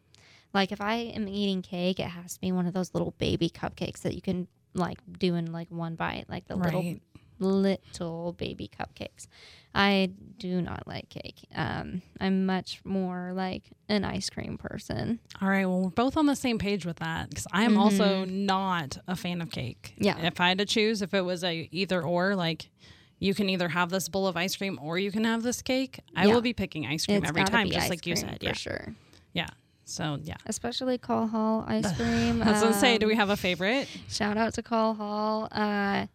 like 0.55 0.73
if 0.73 0.81
I 0.81 0.95
am 0.95 1.29
eating 1.29 1.61
cake, 1.61 2.01
it 2.01 2.05
has 2.09 2.35
to 2.35 2.41
be 2.41 2.53
one 2.53 2.67
of 2.67 2.73
those 2.73 2.95
little 2.95 3.13
baby 3.19 3.51
cupcakes 3.51 4.01
that 4.01 4.15
you 4.15 4.23
can 4.23 4.49
like 4.73 4.99
do 5.19 5.35
in 5.35 5.53
like 5.53 5.69
one 5.71 5.95
bite, 5.95 6.25
like 6.29 6.47
the 6.49 6.57
Right. 6.57 6.65
little 6.65 6.97
baby 7.39 8.71
cupcakes. 8.79 9.27
I 9.75 10.11
do 10.39 10.63
not 10.63 10.87
like 10.87 11.11
cake. 11.11 11.47
Um, 11.55 12.01
I'm 12.19 12.47
much 12.47 12.81
more 12.85 13.33
like 13.35 13.65
an 13.91 14.05
ice 14.05 14.31
cream 14.31 14.57
person. 14.57 15.19
All 15.43 15.49
right. 15.49 15.67
Well, 15.67 15.83
we're 15.83 15.91
both 15.91 16.17
on 16.17 16.25
the 16.27 16.37
same 16.37 16.59
page 16.59 16.87
with 16.87 16.97
that 16.97 17.29
because 17.29 17.47
I 17.53 17.65
am 17.65 17.77
also 17.77 18.25
not 18.25 18.97
a 19.07 19.15
fan 19.17 19.43
of 19.43 19.51
cake. 19.51 19.93
Mm-hmm. 19.97 20.05
Yeah. 20.05 20.27
If 20.27 20.41
I 20.41 20.49
had 20.49 20.59
to 20.59 20.65
choose, 20.65 21.03
if 21.03 21.13
it 21.13 21.21
was 21.23 21.45
a 21.45 21.69
either 21.73 22.03
or, 22.03 22.35
like 22.35 22.71
you 23.19 23.35
can 23.35 23.49
either 23.51 23.69
have 23.69 23.91
this 23.91 24.09
bowl 24.09 24.27
of 24.27 24.37
ice 24.37 24.57
cream 24.57 24.79
or 24.83 24.99
you 24.99 25.11
can 25.13 25.25
have 25.25 25.43
this 25.43 25.61
cake, 25.61 26.01
I 26.15 26.27
Yeah. 26.27 26.35
will 26.35 26.43
be 26.43 26.55
picking 26.55 26.87
ice 26.87 27.05
cream 27.07 27.19
It's 27.19 27.29
every 27.29 27.45
time, 27.45 27.69
just 27.71 27.91
like 27.91 28.07
you 28.07 28.17
said. 28.17 28.39
for 28.41 28.47
Yeah. 28.47 28.53
sure. 28.55 28.95
Yeah. 29.35 29.49
So 29.85 30.19
yeah. 30.23 30.37
Especially 30.47 30.97
Call 30.97 31.27
Hall 31.27 31.65
ice 31.69 31.91
cream. 31.97 32.43
I 32.43 32.53
was 32.53 32.63
gonna 32.63 32.73
say, 32.75 32.97
do 32.97 33.07
we 33.07 33.13
Um, 33.13 33.19
have 33.19 33.31
a 33.31 33.37
favorite? 33.37 33.89
shout 34.09 34.39
out 34.39 34.55
to 34.55 34.63
Call 34.63 34.95
Hall? 34.95 35.49
Uh, 35.53 36.07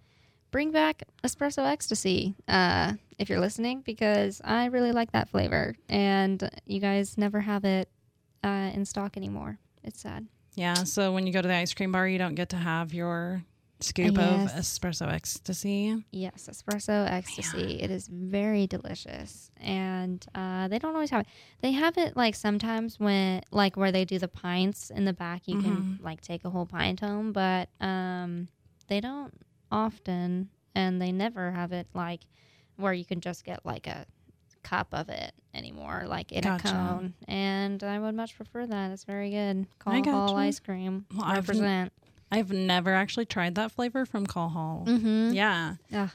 bring 0.51 0.71
back 0.71 1.03
espresso 1.23 1.65
ecstasy 1.65 2.35
uh, 2.47 2.93
if 3.17 3.29
you're 3.29 3.39
listening 3.39 3.81
because 3.81 4.41
I 4.43 4.65
really 4.65 4.91
like 4.91 5.11
that 5.13 5.29
flavor, 5.29 5.75
and 5.89 6.49
you 6.65 6.79
guys 6.79 7.17
never 7.17 7.39
have 7.41 7.65
it 7.65 7.89
uh, 8.43 8.71
in 8.73 8.85
stock 8.85 9.17
anymore. 9.17 9.57
It's 9.83 10.01
sad. 10.01 10.27
Yeah. 10.55 10.83
So 10.83 11.13
when 11.13 11.25
you 11.25 11.33
go 11.33 11.41
to 11.41 11.47
the 11.47 11.53
ice 11.55 11.73
cream 11.73 11.91
bar, 11.91 12.07
you 12.07 12.17
don't 12.17 12.35
get 12.35 12.49
to 12.49 12.57
have 12.57 12.93
your 12.93 13.43
scoop 13.79 14.17
Yes. 14.17 14.53
of 14.53 14.59
espresso 14.59 15.11
ecstasy. 15.11 16.03
Yes, 16.11 16.47
espresso 16.51 17.09
ecstasy. 17.09 17.79
It 17.81 17.89
is 17.89 18.07
very 18.07 18.67
delicious, 18.67 19.49
and 19.59 20.23
uh, 20.35 20.67
they 20.67 20.77
don't 20.77 20.93
always 20.93 21.09
have 21.09 21.21
it. 21.21 21.27
They 21.61 21.71
have 21.71 21.97
it 21.97 22.15
like 22.17 22.35
sometimes 22.35 22.99
when, 22.99 23.41
like, 23.51 23.77
where 23.77 23.91
they 23.91 24.05
do 24.05 24.19
the 24.19 24.27
pints 24.27 24.89
in 24.91 25.05
the 25.05 25.13
back. 25.13 25.47
You 25.47 25.57
can 25.57 25.97
like 26.01 26.21
take 26.21 26.43
a 26.45 26.49
whole 26.49 26.65
pint 26.65 26.99
home, 26.99 27.31
but 27.31 27.69
um, 27.79 28.49
they 28.87 28.99
don't 28.99 29.33
often, 29.71 30.49
and 30.75 31.01
they 31.01 31.11
never 31.11 31.51
have 31.51 31.71
it 31.71 31.87
like 31.93 32.21
where 32.77 32.93
you 32.93 33.05
can 33.05 33.21
just 33.21 33.43
get 33.45 33.65
like 33.65 33.87
a 33.87 34.05
cup 34.63 34.87
of 34.93 35.09
it 35.09 35.33
anymore, 35.53 36.03
like 36.07 36.31
in 36.31 36.43
Gotcha. 36.43 36.67
a 36.67 36.71
cone. 36.71 37.13
And 37.27 37.83
I 37.83 37.99
would 37.99 38.15
much 38.15 38.35
prefer 38.35 38.65
that. 38.67 38.91
It's 38.91 39.03
very 39.03 39.31
good. 39.31 39.67
Call 39.79 40.03
Hall 40.03 40.35
ice 40.37 40.59
cream. 40.59 41.05
Well, 41.13 41.23
I've 41.25 41.29
n- 41.31 41.35
represent. 41.35 41.93
I've 42.31 42.51
never 42.51 42.93
actually 42.93 43.25
tried 43.25 43.55
that 43.55 43.71
flavor 43.71 44.05
from 44.05 44.25
Call 44.25 44.49
Hall. 44.49 44.85
Mm-hmm. 44.87 45.33
Yeah. 45.33 45.75
Yeah. 45.89 46.09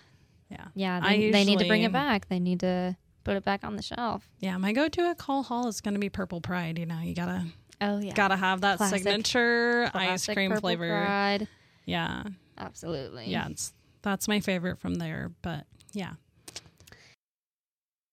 Yeah. 0.50 0.64
Yeah. 0.74 1.00
I 1.02 1.16
They, 1.16 1.30
they 1.30 1.44
need 1.44 1.58
to 1.58 1.66
bring 1.66 1.82
it 1.82 1.92
back. 1.92 2.28
They 2.28 2.38
need 2.38 2.60
to 2.60 2.96
put 3.24 3.36
it 3.36 3.44
back 3.44 3.64
on 3.64 3.76
the 3.76 3.82
shelf. 3.82 4.26
Yeah. 4.40 4.56
My 4.56 4.72
go 4.72 4.88
to 4.88 5.00
at 5.02 5.18
Call 5.18 5.42
Hall 5.42 5.68
is 5.68 5.80
going 5.80 5.94
to 5.94 6.00
be 6.00 6.08
Purple 6.08 6.40
Pride. 6.40 6.78
You 6.78 6.86
know, 6.86 7.00
you 7.00 7.14
gotta 7.14 7.44
Oh 7.82 7.98
yeah. 7.98 8.14
gotta 8.14 8.36
have 8.36 8.62
that 8.62 8.78
Classic- 8.78 9.02
signature 9.02 9.90
ice 9.92 10.26
cream 10.26 10.56
flavor. 10.56 10.88
Pride. 10.88 11.48
Yeah. 11.84 12.22
Absolutely. 12.58 13.26
Yeah. 13.26 13.48
It's 13.50 13.72
that's 14.02 14.28
my 14.28 14.40
favorite 14.40 14.78
from 14.78 14.94
there. 14.96 15.32
But 15.42 15.66
yeah. 15.92 16.12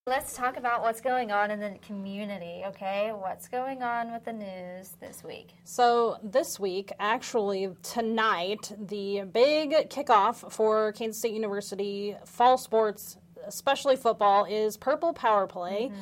Let's 0.06 0.36
talk 0.36 0.58
about 0.58 0.82
what's 0.82 1.00
going 1.00 1.32
on 1.32 1.50
in 1.50 1.62
the 1.62 1.78
community, 1.82 2.64
okay? 2.68 3.14
What's 3.14 3.48
going 3.48 3.84
on 3.84 4.12
with 4.12 4.26
the 4.26 4.34
news 4.34 4.98
this 5.00 5.24
week? 5.24 5.52
So 5.64 6.18
this 6.22 6.60
week, 6.60 6.92
actually 7.00 7.70
tonight, 7.84 8.74
the 8.78 9.22
big 9.32 9.72
kickoff 9.90 10.52
for 10.52 10.92
Kansas 10.92 11.20
State 11.20 11.32
University 11.34 12.18
fall 12.26 12.58
sports, 12.58 13.16
especially 13.48 13.96
football, 13.96 14.44
is 14.44 14.76
Purple 14.76 15.14
Power 15.14 15.48
Play. 15.48 15.84
Mm-hmm. 15.86 15.96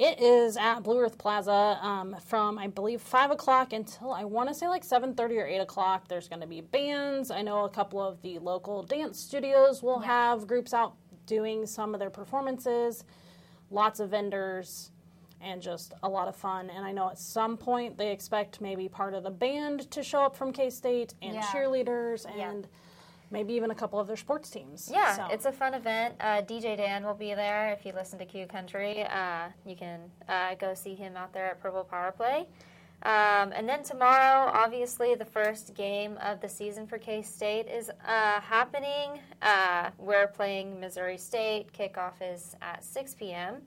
It 0.00 0.18
is 0.18 0.56
at 0.56 0.80
Blue 0.80 0.98
Earth 0.98 1.18
Plaza 1.18 1.78
um, 1.82 2.16
from 2.24 2.58
I 2.58 2.68
believe 2.68 3.02
five 3.02 3.30
o'clock 3.30 3.74
until 3.74 4.12
I 4.12 4.24
want 4.24 4.48
to 4.48 4.54
say 4.54 4.66
like 4.66 4.82
seven 4.82 5.12
thirty 5.14 5.36
or 5.36 5.44
eight 5.46 5.58
o'clock. 5.58 6.08
There's 6.08 6.26
going 6.26 6.40
to 6.40 6.46
be 6.46 6.62
bands. 6.62 7.30
I 7.30 7.42
know 7.42 7.66
a 7.66 7.68
couple 7.68 8.00
of 8.00 8.22
the 8.22 8.38
local 8.38 8.82
dance 8.82 9.20
studios 9.20 9.82
will 9.82 9.98
have 10.00 10.46
groups 10.46 10.72
out 10.72 10.94
doing 11.26 11.66
some 11.66 11.92
of 11.92 12.00
their 12.00 12.08
performances. 12.08 13.04
Lots 13.70 14.00
of 14.00 14.08
vendors 14.08 14.90
and 15.38 15.60
just 15.60 15.92
a 16.02 16.08
lot 16.08 16.28
of 16.28 16.34
fun. 16.36 16.70
And 16.70 16.82
I 16.82 16.92
know 16.92 17.10
at 17.10 17.18
some 17.18 17.58
point 17.58 17.98
they 17.98 18.10
expect 18.10 18.62
maybe 18.62 18.88
part 18.88 19.12
of 19.12 19.22
the 19.22 19.30
band 19.30 19.90
to 19.90 20.02
show 20.02 20.22
up 20.22 20.34
from 20.34 20.50
K 20.50 20.70
State 20.70 21.12
and 21.20 21.34
Yeah. 21.34 21.42
cheerleaders 21.42 22.24
Yeah. 22.24 22.52
Maybe 23.30 23.54
even 23.54 23.70
a 23.70 23.74
couple 23.74 23.98
of 24.00 24.06
their 24.06 24.16
sports 24.16 24.50
teams. 24.50 24.90
Yeah, 24.92 25.14
So- 25.16 25.26
it's 25.30 25.46
a 25.46 25.52
fun 25.52 25.74
event. 25.74 26.16
Uh, 26.20 26.42
DJ 26.42 26.76
Dan 26.76 27.04
will 27.04 27.14
be 27.14 27.34
there. 27.34 27.72
If 27.72 27.86
you 27.86 27.92
listen 27.92 28.18
to 28.18 28.24
Q 28.26 28.46
Country, 28.46 29.04
uh, 29.04 29.48
you 29.64 29.76
can 29.76 30.10
uh, 30.28 30.54
go 30.56 30.74
see 30.74 30.94
him 30.94 31.16
out 31.16 31.32
there 31.32 31.46
at 31.46 31.60
Purple 31.60 31.84
Power 31.84 32.12
Play. 32.12 32.48
Um, 33.02 33.52
and 33.52 33.66
then 33.66 33.82
tomorrow, 33.82 34.50
obviously, 34.52 35.14
the 35.14 35.24
first 35.24 35.74
game 35.74 36.18
of 36.20 36.42
the 36.42 36.48
season 36.48 36.86
for 36.86 36.98
K 36.98 37.22
State 37.22 37.66
is 37.66 37.88
uh, 37.88 38.40
happening. 38.42 39.20
Uh, 39.40 39.88
we're 39.96 40.26
playing 40.26 40.78
Missouri 40.78 41.16
State. 41.16 41.72
Kickoff 41.72 42.14
is 42.20 42.54
at 42.60 42.84
6 42.84 43.14
p.m. 43.14 43.62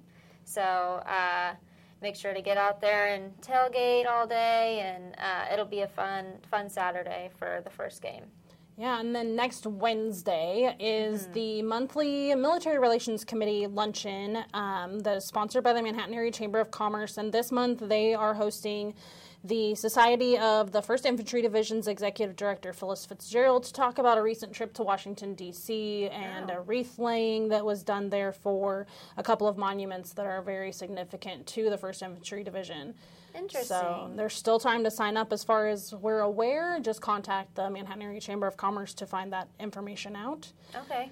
So 0.46 0.62
uh, 0.62 1.56
make 2.02 2.16
sure 2.16 2.34
to 2.36 2.42
get 2.44 2.58
out 2.58 2.80
there 2.80 3.08
and 3.08 3.36
tailgate 3.42 4.06
all 4.08 4.28
day, 4.28 4.82
and 4.82 5.16
uh, 5.18 5.52
it'll 5.52 5.66
be 5.66 5.82
a 5.82 5.88
fun, 5.88 6.26
fun 6.52 6.70
Saturday 6.70 7.32
for 7.40 7.62
the 7.64 7.72
first 7.72 8.04
game. 8.04 8.26
Yeah, 8.76 9.00
and 9.00 9.16
then 9.16 9.36
next 9.36 9.68
Wednesday 9.68 10.76
is 10.80 11.28
the 11.28 11.62
monthly 11.62 12.34
Military 12.34 12.80
Relations 12.80 13.24
Committee 13.24 13.68
luncheon 13.68 14.40
um, 14.56 15.00
that 15.02 15.18
is 15.18 15.26
sponsored 15.26 15.64
by 15.64 15.74
the 15.74 15.84
Manhattan 15.84 16.16
Area 16.16 16.32
Chamber 16.32 16.60
of 16.60 16.72
Commerce. 16.72 17.18
And 17.20 17.32
this 17.32 17.52
month 17.52 17.82
they 17.88 18.16
are 18.16 18.34
hosting 18.34 18.96
the 19.44 19.76
Society 19.76 20.40
of 20.40 20.72
the 20.72 20.82
1st 20.82 21.06
Infantry 21.06 21.42
Division's 21.44 21.88
Executive 21.88 22.36
Director, 22.36 22.74
Phyllis 22.74 23.06
Fitzgerald, 23.06 23.66
to 23.66 23.74
talk 23.74 24.00
about 24.00 24.18
a 24.18 24.24
recent 24.24 24.54
trip 24.54 24.74
to 24.74 24.84
Washington, 24.84 25.36
D.C., 25.36 26.08
and 26.08 26.50
a 26.50 26.62
wreath 26.62 26.98
laying 26.98 27.50
that 27.50 27.64
was 27.64 27.84
done 27.84 28.10
there 28.10 28.32
for 28.32 28.88
a 29.18 29.24
couple 29.24 29.48
of 29.48 29.58
monuments 29.58 30.14
that 30.14 30.26
are 30.26 30.42
very 30.42 30.72
significant 30.72 31.46
to 31.48 31.70
the 31.70 31.78
1st 31.78 32.04
Infantry 32.04 32.44
Division. 32.44 32.96
Interesting. 33.36 33.64
So 33.64 34.12
there's 34.16 34.34
still 34.34 34.60
time 34.60 34.84
to 34.84 34.92
sign 34.92 35.18
up 35.18 35.34
as 35.34 35.44
far 35.44 35.68
as 35.68 35.94
we're 35.94 36.20
aware. 36.20 36.80
Just 36.80 37.02
contact 37.02 37.56
the 37.56 37.70
Manhattan 37.70 38.02
Area 38.02 38.20
Chamber 38.20 38.48
of 38.48 38.58
Commerce 38.58 38.94
to 38.96 39.06
find 39.06 39.34
that 39.34 39.48
information 39.60 40.16
out. 40.16 40.52
Okay. 40.76 41.10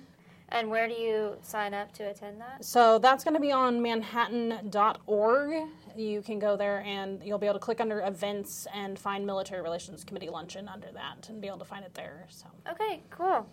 And 0.49 0.69
where 0.69 0.88
do 0.88 0.93
you 0.93 1.38
sign 1.41 1.73
up 1.73 1.93
to 1.93 2.03
attend 2.03 2.41
that? 2.41 2.65
So 2.65 2.99
that's 2.99 3.23
going 3.23 3.36
to 3.36 3.39
be 3.39 3.53
on 3.53 3.81
manhattan.org. 3.81 5.53
You 5.95 6.21
can 6.21 6.39
go 6.39 6.57
there 6.57 6.84
and 6.86 7.23
you'll 7.23 7.38
be 7.38 7.47
able 7.47 7.57
to 7.57 7.63
click 7.63 7.79
under 7.79 8.01
events 8.01 8.67
and 8.73 8.99
find 8.99 9.25
Military 9.25 9.62
Relations 9.62 10.03
Committee 10.03 10.29
luncheon 10.29 10.67
under 10.67 10.91
that 10.91 11.29
and 11.29 11.41
be 11.41 11.47
able 11.47 11.60
to 11.60 11.65
find 11.65 11.86
it 11.86 11.93
there. 11.93 12.25
So 12.29 12.47
Okay, 12.69 13.01
cool. 13.10 13.47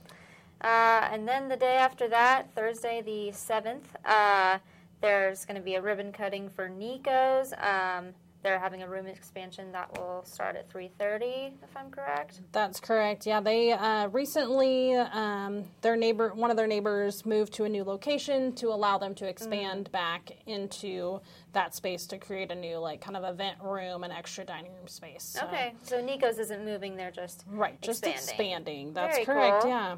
Uh, 0.60 1.08
and 1.12 1.26
then 1.26 1.48
the 1.48 1.56
day 1.56 1.76
after 1.76 2.08
that, 2.08 2.52
Thursday 2.56 3.00
the 3.00 3.30
7th, 3.32 3.84
uh, 4.04 4.58
there's 5.00 5.44
going 5.44 5.56
to 5.56 5.62
be 5.62 5.76
a 5.76 5.80
ribbon 5.80 6.10
cutting 6.10 6.48
for 6.50 6.68
Nico's. 6.68 7.52
Um, 7.58 8.12
they're 8.42 8.58
having 8.58 8.82
a 8.82 8.88
room 8.88 9.06
expansion 9.06 9.72
that 9.72 9.90
will 9.98 10.22
start 10.24 10.54
at 10.54 10.70
3.30, 10.70 11.52
if 11.62 11.76
I'm 11.76 11.90
correct. 11.90 12.40
That's 12.52 12.78
correct. 12.78 13.26
Yeah, 13.26 13.40
they 13.40 13.72
uh, 13.72 14.08
recently 14.08 14.94
um, 14.94 15.64
their 15.82 15.96
neighbor, 15.96 16.32
one 16.34 16.50
of 16.50 16.56
their 16.56 16.66
neighbors, 16.68 17.26
moved 17.26 17.52
to 17.54 17.64
a 17.64 17.68
new 17.68 17.82
location 17.82 18.52
to 18.54 18.68
allow 18.68 18.96
them 18.96 19.14
to 19.16 19.26
expand 19.28 19.90
back 19.90 20.30
into 20.46 21.20
that 21.52 21.74
space 21.74 22.06
to 22.06 22.18
create 22.18 22.52
a 22.52 22.54
new 22.54 22.76
like 22.78 23.00
kind 23.00 23.16
of 23.16 23.24
event 23.24 23.56
room 23.60 24.04
and 24.04 24.12
extra 24.12 24.44
dining 24.44 24.72
room 24.74 24.86
space. 24.86 25.24
So- 25.24 25.46
Okay, 25.46 25.74
so 25.82 26.00
Nico's 26.04 26.38
isn't 26.38 26.64
moving, 26.64 26.94
they're 26.96 27.10
just 27.10 27.44
Right, 27.48 27.80
just 27.82 28.06
expanding. 28.06 28.28
expanding. 28.28 28.92
That's 28.92 29.14
Very 29.16 29.24
correct. 29.26 29.62
cool. 29.62 29.70
Yeah. 29.70 29.96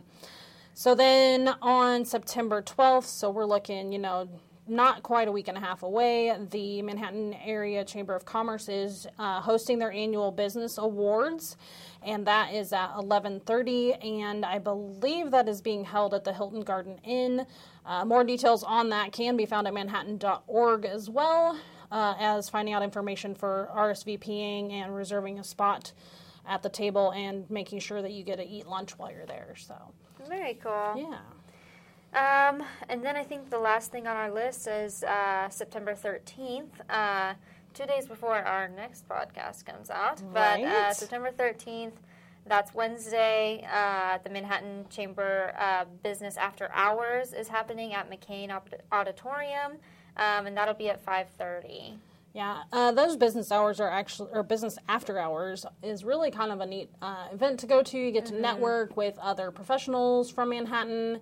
So 0.73 0.95
then 0.95 1.49
on 1.61 2.05
September 2.07 2.63
12th, 2.63 3.05
so 3.05 3.29
we're 3.29 3.45
looking, 3.45 3.93
you 3.93 3.99
know, 3.99 4.29
not 4.67 5.03
quite 5.03 5.29
a 5.29 5.33
week 5.33 5.49
and 5.49 5.57
a 5.57 5.61
half 5.61 5.83
away. 5.83 6.37
The 6.51 6.83
Manhattan 6.83 7.35
Area 7.45 7.85
Chamber 7.85 8.15
of 8.15 8.25
Commerce 8.25 8.69
is 8.69 9.07
uh, 9.19 9.41
hosting 9.41 9.79
their 9.79 9.91
annual 9.91 10.31
business 10.31 10.79
awards, 10.79 11.57
and 12.03 12.27
that 12.27 12.55
is 12.55 12.73
at 12.73 12.95
11:30. 12.95 14.05
And 14.05 14.45
I 14.45 14.59
believe 14.59 15.31
that 15.33 15.49
is 15.49 15.61
being 15.61 15.85
held 15.85 16.15
at 16.15 16.25
the 16.25 16.33
Hilton 16.33 16.63
Garden 16.63 17.01
Inn. 17.05 17.47
Uh, 17.85 18.05
more 18.05 18.23
details 18.25 18.63
on 18.63 18.91
that 18.91 19.13
can 19.13 19.37
be 19.37 19.47
found 19.47 19.67
at 19.67 19.75
manhattan.org 19.75 20.85
as 20.85 21.11
well 21.11 21.59
uh, 21.91 22.15
as 22.19 22.49
finding 22.49 22.75
out 22.75 22.83
information 22.83 23.35
for 23.35 23.69
RSVPing 23.75 24.73
and 24.73 24.95
reserving 24.95 25.39
a 25.39 25.45
spot 25.45 25.93
at 26.47 26.63
the 26.63 26.69
table 26.69 27.11
and 27.13 27.49
making 27.51 27.81
sure 27.81 28.03
that 28.03 28.13
you 28.13 28.23
get 28.23 28.37
to 28.37 28.47
eat 28.47 28.67
lunch 28.67 28.99
while 28.99 29.11
you're 29.11 29.27
there. 29.27 29.55
So, 29.57 29.75
Very 30.29 30.55
cool. 30.55 30.95
yeah. 30.97 31.19
Um, 32.13 32.63
and 32.89 33.05
then 33.05 33.17
I 33.17 33.23
think 33.23 33.51
the 33.51 33.59
last 33.59 33.93
thing 33.93 34.07
on 34.07 34.17
our 34.17 34.31
list 34.33 34.67
is 34.67 35.05
uh, 35.05 35.49
September 35.49 35.95
13th, 35.95 36.69
uh, 36.89 37.35
two 37.73 37.87
days 37.87 38.07
before 38.07 38.35
our 38.37 38.69
next 38.69 39.09
podcast 39.09 39.65
comes 39.65 39.91
out. 39.91 40.21
But 40.33 40.61
uh, 40.61 40.65
Right. 40.65 40.97
September 40.97 41.31
13th, 41.31 41.93
that's 42.47 42.75
Wednesday. 42.75 43.65
Uh, 43.73 44.19
the 44.25 44.31
Manhattan 44.31 44.87
Chamber 44.91 45.55
uh, 45.57 45.85
Business 46.03 46.37
After 46.37 46.69
Hours 46.75 47.33
is 47.33 47.47
happening 47.47 47.95
at 47.95 48.11
McCain 48.11 48.51
Auditorium, 48.91 49.73
um, 50.17 50.47
and 50.47 50.57
that'll 50.57 50.75
be 50.75 50.89
at 50.89 51.05
5:30. 51.05 51.95
Yeah, 52.33 52.63
uh, 52.73 52.93
those 52.93 53.17
business 53.17 53.51
hours 53.53 53.81
are 53.81 53.91
actually, 53.91 54.31
or 54.33 54.43
business 54.45 54.79
after 54.89 55.19
hours 55.19 55.67
is 55.83 56.05
really 56.05 56.31
kind 56.31 56.51
of 56.53 56.61
a 56.61 56.67
neat 56.67 56.89
uh, 57.03 57.27
event 57.33 57.61
to 57.61 57.67
go 57.67 57.83
to. 57.83 57.99
You 57.99 58.11
get 58.13 58.27
to 58.27 58.35
network 58.35 58.97
with 58.97 59.19
other 59.19 59.51
professionals 59.51 60.31
from 60.31 60.51
Manhattan. 60.51 61.21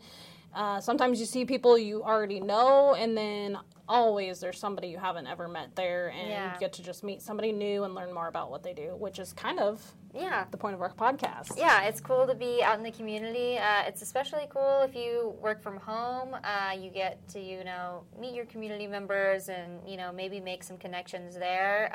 Uh, 0.54 0.80
sometimes 0.80 1.20
you 1.20 1.26
see 1.26 1.44
people 1.44 1.76
you 1.78 2.02
already 2.02 2.40
know, 2.40 2.94
and 2.94 3.16
then 3.16 3.58
always 3.88 4.40
there's 4.40 4.58
somebody 4.58 4.88
you 4.88 4.98
haven't 4.98 5.26
ever 5.26 5.48
met 5.48 5.74
there, 5.76 6.08
and 6.08 6.28
Yeah. 6.28 6.52
you 6.54 6.61
get 6.61 6.72
to 6.74 6.82
just 6.82 7.04
meet 7.04 7.22
somebody 7.22 7.52
new 7.52 7.84
and 7.84 7.94
learn 7.94 8.12
more 8.12 8.28
about 8.28 8.50
what 8.50 8.62
they 8.62 8.72
do, 8.72 8.96
which 8.96 9.18
is 9.18 9.32
kind 9.32 9.61
of 9.61 9.94
Yeah. 10.12 10.44
the 10.50 10.56
point 10.56 10.74
of 10.74 10.82
our 10.82 10.90
podcast. 10.92 11.56
Yeah, 11.56 11.82
it's 11.82 12.00
cool 12.00 12.26
to 12.26 12.34
be 12.34 12.62
out 12.62 12.76
in 12.76 12.82
the 12.82 12.90
community. 12.90 13.58
Uh, 13.58 13.82
it's 13.87 14.02
especially 14.02 14.46
cool 14.50 14.80
if 14.82 14.94
you 14.94 15.34
work 15.40 15.62
from 15.62 15.76
home. 15.78 16.34
Uh, 16.42 16.72
you 16.72 16.90
get 16.90 17.26
to, 17.28 17.40
you 17.40 17.62
know, 17.64 18.04
meet 18.18 18.34
your 18.34 18.46
community 18.46 18.87
members 18.87 19.48
and, 19.48 19.87
you 19.88 19.96
know, 19.96 20.12
maybe 20.12 20.40
make 20.40 20.62
some 20.64 20.76
connections 20.78 21.34
there. 21.37 21.90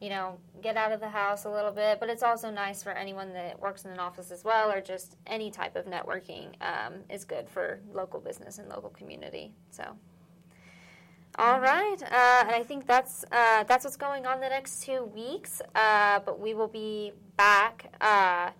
You 0.00 0.10
know, 0.10 0.38
get 0.62 0.76
out 0.76 0.92
of 0.92 1.00
the 1.00 1.08
house 1.08 1.44
a 1.44 1.50
little 1.50 1.70
bit. 1.72 1.98
But 2.00 2.10
it's 2.10 2.22
also 2.22 2.50
nice 2.50 2.82
for 2.82 2.90
anyone 2.90 3.32
that 3.32 3.58
works 3.60 3.84
in 3.84 3.90
an 3.90 3.98
office 3.98 4.30
as 4.30 4.44
well 4.44 4.70
or 4.70 4.80
just 4.80 5.16
any 5.26 5.50
type 5.50 5.76
of 5.76 5.86
networking 5.86 6.48
um, 6.60 6.94
is 7.08 7.24
good 7.24 7.48
for 7.48 7.80
local 7.92 8.20
business 8.20 8.58
and 8.58 8.68
local 8.68 8.90
community. 8.90 9.52
So. 9.70 9.84
All 11.36 11.58
right, 11.58 11.96
uh, 12.00 12.44
and 12.46 12.50
I 12.54 12.62
think 12.62 12.86
that's 12.86 13.24
uh, 13.32 13.64
that's 13.64 13.82
what's 13.84 13.96
going 13.96 14.24
on 14.24 14.38
the 14.40 14.48
next 14.48 14.84
two 14.84 15.02
weeks. 15.04 15.60
Uh, 15.74 16.20
but 16.24 16.38
we 16.38 16.54
will 16.54 16.68
be 16.68 17.12
back 17.36 17.92
uh, 18.00 18.50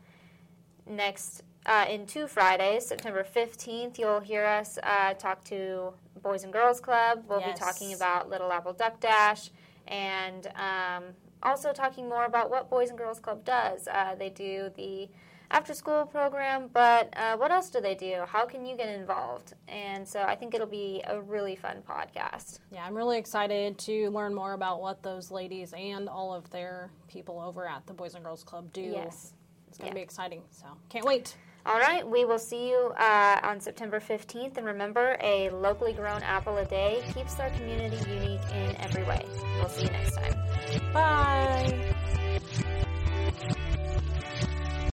next 0.85 1.45
uh, 1.67 1.85
in 1.89 2.05
two 2.05 2.27
Fridays, 2.27 2.85
September 2.87 3.23
fifteenth. 3.23 3.97
You'll 3.97 4.19
hear 4.19 4.45
us 4.45 4.77
uh, 4.83 5.15
talk 5.15 5.45
to 5.45 5.93
Boys 6.21 6.43
and 6.43 6.53
Girls 6.53 6.81
Club. 6.81 7.23
We'll 7.29 7.39
Yes. 7.39 7.57
be 7.57 7.65
talking 7.65 7.95
about 7.95 8.29
Little 8.29 8.51
Apple 8.51 8.73
Duck 8.73 8.99
Dash 8.99 9.51
and 9.87 10.49
um, 10.57 11.05
also 11.45 11.73
talking 11.73 12.09
more 12.09 12.25
about 12.25 12.51
what 12.51 12.71
Boys 12.71 12.89
and 12.91 12.99
Girls 12.99 13.21
Club 13.21 13.45
does. 13.45 13.87
Uh, 13.89 14.15
they 14.19 14.31
do 14.31 14.71
the 14.77 15.09
after 15.51 15.75
school 15.75 16.07
program, 16.07 16.69
but 16.73 17.13
uh, 17.17 17.37
what 17.37 17.53
else 17.53 17.71
do 17.71 17.81
they 17.81 17.95
do? 17.95 18.23
How 18.27 18.45
can 18.47 18.65
you 18.65 18.77
get 18.77 18.89
involved? 18.89 19.53
And 19.69 20.09
so 20.09 20.23
I 20.23 20.35
think 20.35 20.55
it'll 20.55 20.67
be 20.67 21.03
a 21.07 21.21
really 21.21 21.55
fun 21.55 21.83
podcast. 21.89 22.59
Yeah, 22.73 22.85
I'm 22.85 22.95
really 22.95 23.19
excited 23.19 23.79
to 23.81 24.11
learn 24.11 24.35
more 24.35 24.55
about 24.55 24.81
what 24.81 25.03
those 25.03 25.31
ladies 25.31 25.73
and 25.77 26.09
all 26.09 26.35
of 26.35 26.51
their 26.51 26.91
people 27.09 27.41
over 27.41 27.69
at 27.69 27.87
the 27.87 27.93
Boys 27.93 28.15
and 28.15 28.25
Girls 28.25 28.43
Club 28.43 28.73
do. 28.73 28.81
Yes. 28.83 29.35
It's 29.69 29.79
going 29.79 29.91
to 29.93 29.97
Yeah. 29.97 30.01
be 30.01 30.05
exciting. 30.05 30.43
So 30.51 30.67
can't 30.89 31.05
wait. 31.05 31.37
All 31.67 31.79
right, 31.79 32.07
we 32.07 32.25
will 32.27 32.39
see 32.39 32.69
you 32.69 32.93
uh, 32.99 33.41
on 33.43 33.59
September 33.61 33.99
15th. 34.01 34.57
And 34.59 34.67
remember, 34.67 35.17
a 35.23 35.51
locally 35.51 35.93
grown 35.93 36.23
apple 36.23 36.57
a 36.59 36.65
day 36.65 37.03
keeps 37.15 37.39
our 37.41 37.51
community 37.51 37.97
unique 38.11 38.41
in 38.53 38.77
every 38.81 39.05
way. 39.05 39.25
We'll 39.59 39.69
see 39.69 39.85
you 39.85 39.91
next 39.91 40.15
time. 40.17 40.44
Bye. 40.93 41.95